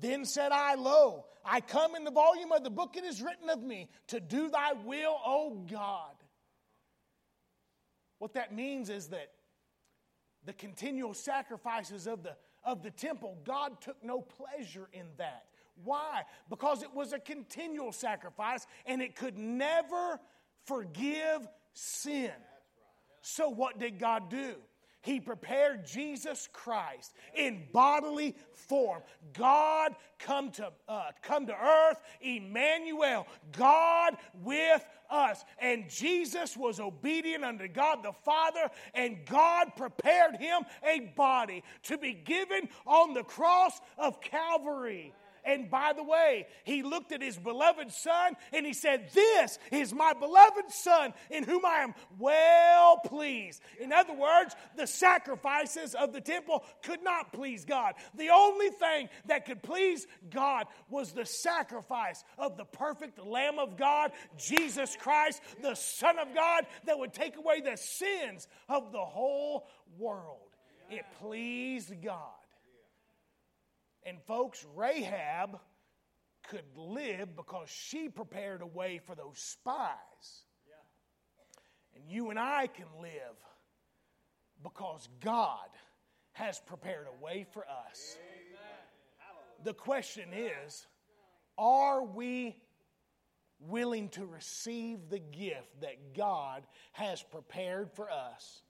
Then 0.00 0.24
said 0.24 0.52
I, 0.52 0.76
Lo, 0.76 1.24
I 1.44 1.60
come 1.60 1.94
in 1.94 2.04
the 2.04 2.10
volume 2.10 2.52
of 2.52 2.64
the 2.64 2.70
book 2.70 2.96
it 2.96 3.04
is 3.04 3.20
written 3.20 3.50
of 3.50 3.62
me 3.62 3.88
to 4.08 4.20
do 4.20 4.50
thy 4.50 4.72
will, 4.72 5.16
O 5.24 5.64
God. 5.70 6.14
What 8.18 8.34
that 8.34 8.54
means 8.54 8.88
is 8.88 9.08
that 9.08 9.30
the 10.44 10.52
continual 10.52 11.14
sacrifices 11.14 12.06
of 12.06 12.22
the, 12.22 12.36
of 12.64 12.82
the 12.82 12.90
temple, 12.90 13.36
God 13.44 13.80
took 13.80 14.02
no 14.02 14.20
pleasure 14.20 14.88
in 14.92 15.06
that. 15.18 15.44
Why? 15.82 16.22
Because 16.48 16.82
it 16.82 16.94
was 16.94 17.12
a 17.12 17.18
continual 17.18 17.92
sacrifice 17.92 18.66
and 18.86 19.02
it 19.02 19.16
could 19.16 19.36
never 19.36 20.20
forgive 20.64 21.46
sin. 21.72 22.30
So, 23.22 23.48
what 23.48 23.78
did 23.78 23.98
God 23.98 24.30
do? 24.30 24.54
He 25.04 25.20
prepared 25.20 25.84
Jesus 25.86 26.48
Christ 26.50 27.12
in 27.34 27.64
bodily 27.72 28.34
form. 28.52 29.02
God 29.34 29.94
come 30.18 30.50
to, 30.52 30.72
uh, 30.88 31.10
come 31.20 31.46
to 31.46 31.54
earth, 31.54 32.00
Emmanuel, 32.22 33.26
God 33.52 34.16
with 34.42 34.82
us. 35.10 35.44
And 35.58 35.90
Jesus 35.90 36.56
was 36.56 36.80
obedient 36.80 37.44
unto 37.44 37.68
God 37.68 38.02
the 38.02 38.14
Father, 38.24 38.70
and 38.94 39.18
God 39.26 39.76
prepared 39.76 40.36
him 40.36 40.62
a 40.82 41.00
body 41.14 41.62
to 41.82 41.98
be 41.98 42.14
given 42.14 42.70
on 42.86 43.12
the 43.12 43.24
cross 43.24 43.82
of 43.98 44.22
Calvary. 44.22 45.12
And 45.44 45.70
by 45.70 45.92
the 45.94 46.02
way, 46.02 46.46
he 46.64 46.82
looked 46.82 47.12
at 47.12 47.22
his 47.22 47.36
beloved 47.36 47.92
son 47.92 48.34
and 48.52 48.64
he 48.64 48.72
said, 48.72 49.10
This 49.12 49.58
is 49.70 49.92
my 49.92 50.12
beloved 50.12 50.70
son 50.70 51.12
in 51.30 51.44
whom 51.44 51.64
I 51.66 51.78
am 51.78 51.94
well 52.18 52.98
pleased. 53.04 53.62
In 53.80 53.92
other 53.92 54.14
words, 54.14 54.54
the 54.76 54.86
sacrifices 54.86 55.94
of 55.94 56.12
the 56.12 56.20
temple 56.20 56.64
could 56.82 57.02
not 57.02 57.32
please 57.32 57.64
God. 57.64 57.94
The 58.14 58.30
only 58.30 58.70
thing 58.70 59.08
that 59.26 59.44
could 59.44 59.62
please 59.62 60.06
God 60.30 60.66
was 60.88 61.12
the 61.12 61.26
sacrifice 61.26 62.24
of 62.38 62.56
the 62.56 62.64
perfect 62.64 63.18
Lamb 63.24 63.58
of 63.58 63.76
God, 63.76 64.12
Jesus 64.38 64.96
Christ, 64.96 65.42
the 65.62 65.74
Son 65.74 66.18
of 66.18 66.34
God, 66.34 66.66
that 66.86 66.98
would 66.98 67.12
take 67.12 67.36
away 67.36 67.60
the 67.60 67.76
sins 67.76 68.48
of 68.68 68.92
the 68.92 69.04
whole 69.04 69.68
world. 69.98 70.38
It 70.90 71.04
pleased 71.20 71.92
God. 72.02 72.43
And 74.06 74.18
folks, 74.26 74.64
Rahab 74.74 75.58
could 76.48 76.64
live 76.76 77.34
because 77.36 77.68
she 77.70 78.08
prepared 78.08 78.60
a 78.60 78.66
way 78.66 79.00
for 79.04 79.14
those 79.14 79.38
spies. 79.38 80.44
And 81.94 82.04
you 82.08 82.30
and 82.30 82.38
I 82.38 82.66
can 82.66 82.86
live 83.00 83.36
because 84.62 85.08
God 85.20 85.68
has 86.32 86.60
prepared 86.66 87.06
a 87.06 87.24
way 87.24 87.46
for 87.52 87.64
us. 87.90 88.18
The 89.62 89.74
question 89.74 90.28
is 90.32 90.86
are 91.56 92.04
we 92.04 92.56
willing 93.60 94.08
to 94.10 94.26
receive 94.26 95.08
the 95.08 95.20
gift 95.20 95.80
that 95.80 96.14
God 96.14 96.64
has 96.92 97.22
prepared 97.22 97.90
for 97.92 98.10
us? 98.10 98.62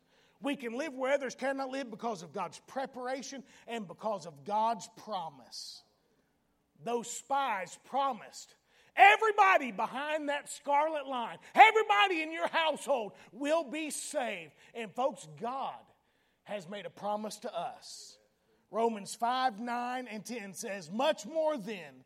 We 0.43 0.57
can 0.57 0.77
live 0.77 0.95
where 0.95 1.13
others 1.13 1.35
cannot 1.35 1.71
live 1.71 1.91
because 1.91 2.23
of 2.23 2.33
God's 2.33 2.61
preparation 2.67 3.43
and 3.67 3.89
because 3.89 4.27
of 4.27 4.45
God's 4.45 4.89
promise. 5.05 5.83
Those 6.85 7.11
spies 7.11 7.79
promised 7.85 8.55
everybody 8.97 9.73
behind 9.73 10.29
that 10.29 10.51
scarlet 10.51 11.07
line, 11.07 11.39
everybody 11.55 12.23
in 12.23 12.33
your 12.33 12.49
household 12.49 13.13
will 13.33 13.65
be 13.65 13.91
saved. 13.91 14.53
And 14.75 14.93
folks, 14.95 15.27
God 15.41 15.75
has 16.45 16.69
made 16.69 16.87
a 16.87 16.91
promise 16.91 17.37
to 17.39 17.59
us. 17.59 18.19
Romans 18.71 19.15
5 19.15 19.61
9 19.61 20.09
and 20.11 20.25
10 20.25 20.55
says, 20.55 20.91
Much 20.91 21.27
more 21.27 21.57
then, 21.57 22.05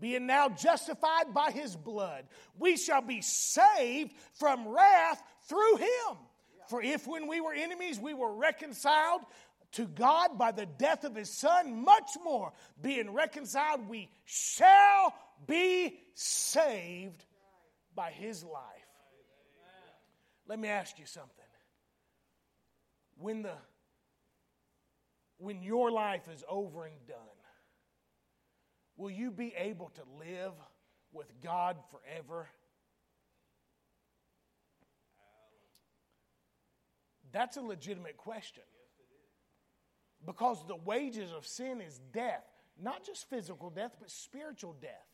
being 0.00 0.26
now 0.26 0.48
justified 0.48 1.34
by 1.34 1.50
his 1.50 1.76
blood, 1.76 2.24
we 2.58 2.76
shall 2.76 3.02
be 3.02 3.20
saved 3.20 4.12
from 4.34 4.68
wrath 4.68 5.22
through 5.44 5.76
him. 5.76 6.16
For 6.70 6.80
if 6.80 7.04
when 7.08 7.26
we 7.26 7.40
were 7.40 7.52
enemies 7.52 7.98
we 7.98 8.14
were 8.14 8.32
reconciled 8.32 9.22
to 9.72 9.86
God 9.88 10.38
by 10.38 10.52
the 10.52 10.66
death 10.66 11.02
of 11.02 11.16
his 11.16 11.28
son, 11.28 11.84
much 11.84 12.10
more, 12.22 12.52
being 12.80 13.12
reconciled, 13.12 13.88
we 13.88 14.08
shall 14.24 15.12
be 15.48 15.98
saved 16.14 17.24
by 17.96 18.12
his 18.12 18.44
life. 18.44 18.62
Let 20.46 20.60
me 20.60 20.68
ask 20.68 20.96
you 21.00 21.06
something. 21.06 21.34
When 23.18 23.42
the 23.42 23.54
when 25.38 25.64
your 25.64 25.90
life 25.90 26.28
is 26.32 26.44
over 26.48 26.84
and 26.84 27.06
done, 27.08 27.16
will 28.96 29.10
you 29.10 29.32
be 29.32 29.52
able 29.56 29.90
to 29.96 30.02
live 30.20 30.52
with 31.12 31.32
God 31.42 31.78
forever? 31.90 32.48
That's 37.32 37.56
a 37.56 37.62
legitimate 37.62 38.16
question. 38.16 38.62
Because 40.26 40.64
the 40.66 40.76
wages 40.76 41.32
of 41.32 41.46
sin 41.46 41.80
is 41.80 42.00
death. 42.12 42.44
not 42.82 43.04
just 43.04 43.28
physical 43.28 43.68
death, 43.68 43.94
but 44.00 44.10
spiritual 44.10 44.74
death. 44.80 45.06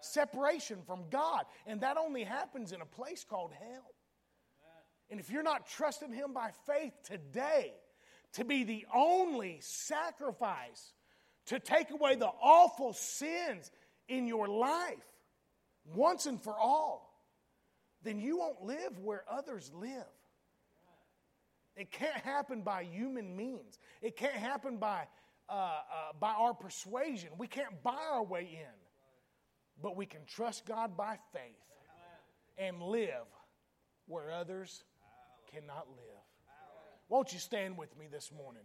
Separation 0.00 0.78
from 0.84 1.04
God. 1.10 1.44
And 1.66 1.80
that 1.82 1.96
only 1.96 2.24
happens 2.24 2.72
in 2.72 2.80
a 2.80 2.86
place 2.86 3.24
called 3.24 3.52
hell. 3.52 3.94
And 5.10 5.20
if 5.20 5.30
you're 5.30 5.42
not 5.42 5.68
trusting 5.68 6.12
Him 6.12 6.32
by 6.32 6.50
faith 6.66 6.94
today 7.04 7.74
to 8.32 8.44
be 8.44 8.64
the 8.64 8.86
only 8.94 9.58
sacrifice 9.60 10.94
to 11.46 11.60
take 11.60 11.90
away 11.90 12.16
the 12.16 12.30
awful 12.42 12.92
sins 12.92 13.70
in 14.08 14.26
your 14.26 14.48
life 14.48 14.96
once 15.94 16.26
and 16.26 16.42
for 16.42 16.58
all, 16.58 17.12
then 18.02 18.18
you 18.18 18.38
won't 18.38 18.62
live 18.62 18.98
where 18.98 19.22
others 19.30 19.70
live. 19.74 20.06
It 21.76 21.90
can't 21.90 22.16
happen 22.16 22.62
by 22.62 22.84
human 22.84 23.34
means. 23.36 23.78
It 24.02 24.16
can't 24.16 24.34
happen 24.34 24.76
by, 24.76 25.04
uh, 25.48 25.52
uh, 25.52 25.78
by 26.20 26.32
our 26.32 26.54
persuasion. 26.54 27.30
We 27.38 27.46
can't 27.46 27.82
buy 27.82 27.98
our 28.12 28.22
way 28.24 28.42
in. 28.42 28.74
But 29.82 29.96
we 29.96 30.06
can 30.06 30.20
trust 30.26 30.66
God 30.66 30.96
by 30.96 31.18
faith 31.32 31.56
and 32.58 32.82
live 32.82 33.26
where 34.06 34.30
others 34.30 34.84
cannot 35.52 35.88
live. 35.88 36.12
Won't 37.08 37.32
you 37.32 37.38
stand 37.38 37.76
with 37.76 37.96
me 37.98 38.06
this 38.10 38.30
morning? 38.32 38.62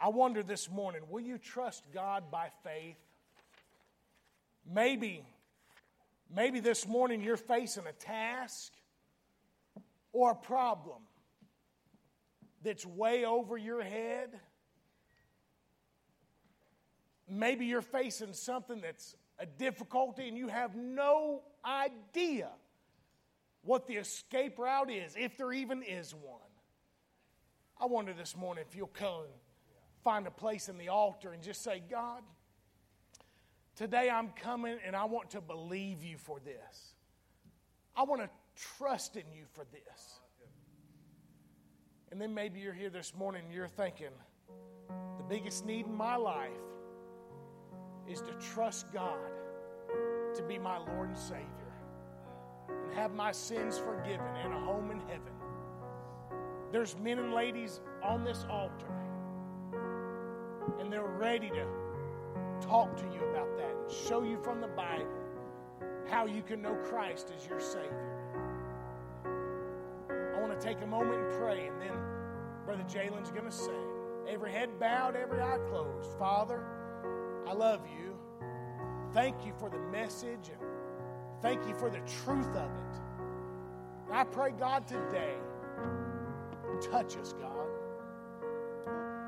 I 0.00 0.08
wonder 0.08 0.42
this 0.42 0.68
morning 0.68 1.02
will 1.08 1.20
you 1.20 1.38
trust 1.38 1.84
God 1.94 2.24
by 2.30 2.48
faith? 2.64 2.96
Maybe, 4.68 5.24
maybe 6.34 6.60
this 6.60 6.86
morning 6.86 7.22
you're 7.22 7.36
facing 7.36 7.86
a 7.86 7.92
task 7.92 8.72
or 10.12 10.32
a 10.32 10.34
problem 10.34 11.02
that's 12.62 12.86
way 12.86 13.24
over 13.24 13.56
your 13.56 13.82
head. 13.82 14.30
Maybe 17.28 17.66
you're 17.66 17.82
facing 17.82 18.34
something 18.34 18.80
that's 18.80 19.16
a 19.38 19.46
difficulty 19.46 20.28
and 20.28 20.36
you 20.36 20.48
have 20.48 20.76
no 20.76 21.42
idea 21.64 22.48
what 23.62 23.86
the 23.86 23.94
escape 23.94 24.58
route 24.58 24.90
is, 24.90 25.14
if 25.16 25.36
there 25.36 25.52
even 25.52 25.82
is 25.82 26.14
one. 26.14 26.40
I 27.80 27.86
wonder 27.86 28.12
this 28.12 28.36
morning 28.36 28.64
if 28.68 28.76
you'll 28.76 28.88
come 28.88 29.24
find 30.04 30.26
a 30.26 30.30
place 30.30 30.68
in 30.68 30.78
the 30.78 30.88
altar 30.88 31.32
and 31.32 31.42
just 31.42 31.62
say, 31.62 31.82
God, 31.88 32.22
today 33.76 34.10
I'm 34.10 34.28
coming 34.30 34.78
and 34.84 34.94
I 34.94 35.04
want 35.04 35.30
to 35.30 35.40
believe 35.40 36.02
you 36.02 36.16
for 36.16 36.38
this. 36.40 36.94
I 37.96 38.04
want 38.04 38.22
to 38.22 38.30
trust 38.78 39.16
in 39.16 39.24
you 39.34 39.44
for 39.52 39.64
this. 39.72 40.20
And 42.10 42.20
then 42.20 42.34
maybe 42.34 42.60
you're 42.60 42.74
here 42.74 42.90
this 42.90 43.14
morning 43.14 43.42
and 43.46 43.54
you're 43.54 43.68
thinking, 43.68 44.08
the 45.16 45.24
biggest 45.24 45.64
need 45.64 45.86
in 45.86 45.94
my 45.94 46.16
life 46.16 46.50
is 48.08 48.20
to 48.20 48.32
trust 48.54 48.92
God 48.92 49.30
to 50.34 50.42
be 50.42 50.58
my 50.58 50.78
Lord 50.78 51.08
and 51.08 51.18
Savior 51.18 51.46
and 52.68 52.92
have 52.94 53.12
my 53.12 53.32
sins 53.32 53.78
forgiven 53.78 54.26
and 54.44 54.52
a 54.52 54.58
home 54.58 54.90
in 54.90 55.00
heaven. 55.00 55.32
There's 56.70 56.96
men 56.98 57.18
and 57.18 57.34
ladies 57.34 57.80
on 58.02 58.24
this 58.24 58.46
altar, 58.50 58.92
and 60.80 60.92
they're 60.92 61.02
ready 61.02 61.50
to 61.50 61.66
talk 62.62 62.96
to 62.96 63.04
you 63.04 63.20
about 63.30 63.56
that 63.56 63.74
and 63.82 63.90
show 63.90 64.22
you 64.22 64.38
from 64.42 64.60
the 64.60 64.68
Bible 64.68 65.06
how 66.08 66.26
you 66.26 66.42
can 66.42 66.62
know 66.62 66.74
Christ 66.84 67.32
as 67.36 67.46
your 67.46 67.60
Savior. 67.60 68.18
I 69.24 70.40
want 70.40 70.58
to 70.58 70.66
take 70.66 70.82
a 70.82 70.86
moment 70.86 71.20
and 71.20 71.32
pray, 71.38 71.66
and 71.66 71.80
then 71.80 71.96
Brother 72.64 72.84
Jalen's 72.84 73.30
going 73.30 73.44
to 73.44 73.52
sing. 73.52 73.74
Every 74.28 74.52
head 74.52 74.78
bowed, 74.78 75.16
every 75.16 75.40
eye 75.40 75.58
closed. 75.68 76.12
Father, 76.18 76.64
I 77.46 77.52
love 77.52 77.80
you. 77.86 78.16
Thank 79.12 79.44
you 79.44 79.52
for 79.58 79.68
the 79.68 79.78
message 79.78 80.48
and 80.48 80.60
thank 81.42 81.66
you 81.66 81.74
for 81.74 81.90
the 81.90 82.00
truth 82.24 82.54
of 82.56 82.70
it. 82.70 83.00
I 84.10 84.24
pray, 84.24 84.52
God, 84.52 84.86
today, 84.86 85.34
touch 86.80 87.16
us, 87.16 87.34
God. 87.34 87.68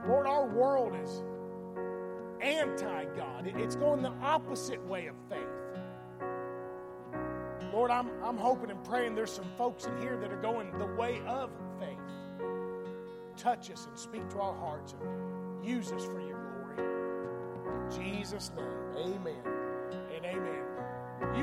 Lord, 0.06 0.26
our 0.26 0.46
world 0.46 0.94
is 1.02 1.22
anti 2.40 3.04
God, 3.16 3.46
it's 3.46 3.76
going 3.76 4.02
the 4.02 4.12
opposite 4.22 4.84
way 4.86 5.06
of 5.06 5.14
faith. 5.28 5.40
Lord, 7.72 7.90
I'm, 7.90 8.10
I'm 8.22 8.36
hoping 8.36 8.70
and 8.70 8.82
praying 8.84 9.14
there's 9.16 9.32
some 9.32 9.50
folks 9.58 9.86
in 9.86 10.00
here 10.00 10.16
that 10.18 10.32
are 10.32 10.40
going 10.40 10.70
the 10.78 10.86
way 10.86 11.20
of 11.26 11.50
faith. 11.80 11.98
Touch 13.36 13.70
us 13.70 13.86
and 13.88 13.98
speak 13.98 14.28
to 14.30 14.38
our 14.38 14.54
hearts 14.54 14.94
and 15.00 15.66
use 15.66 15.90
us 15.90 16.04
for 16.04 16.20
your 16.20 16.38
glory. 16.38 16.88
In 17.66 17.90
Jesus' 17.90 18.52
name, 18.56 18.66
amen 18.96 19.42
and 20.14 20.24
amen. 20.24 21.34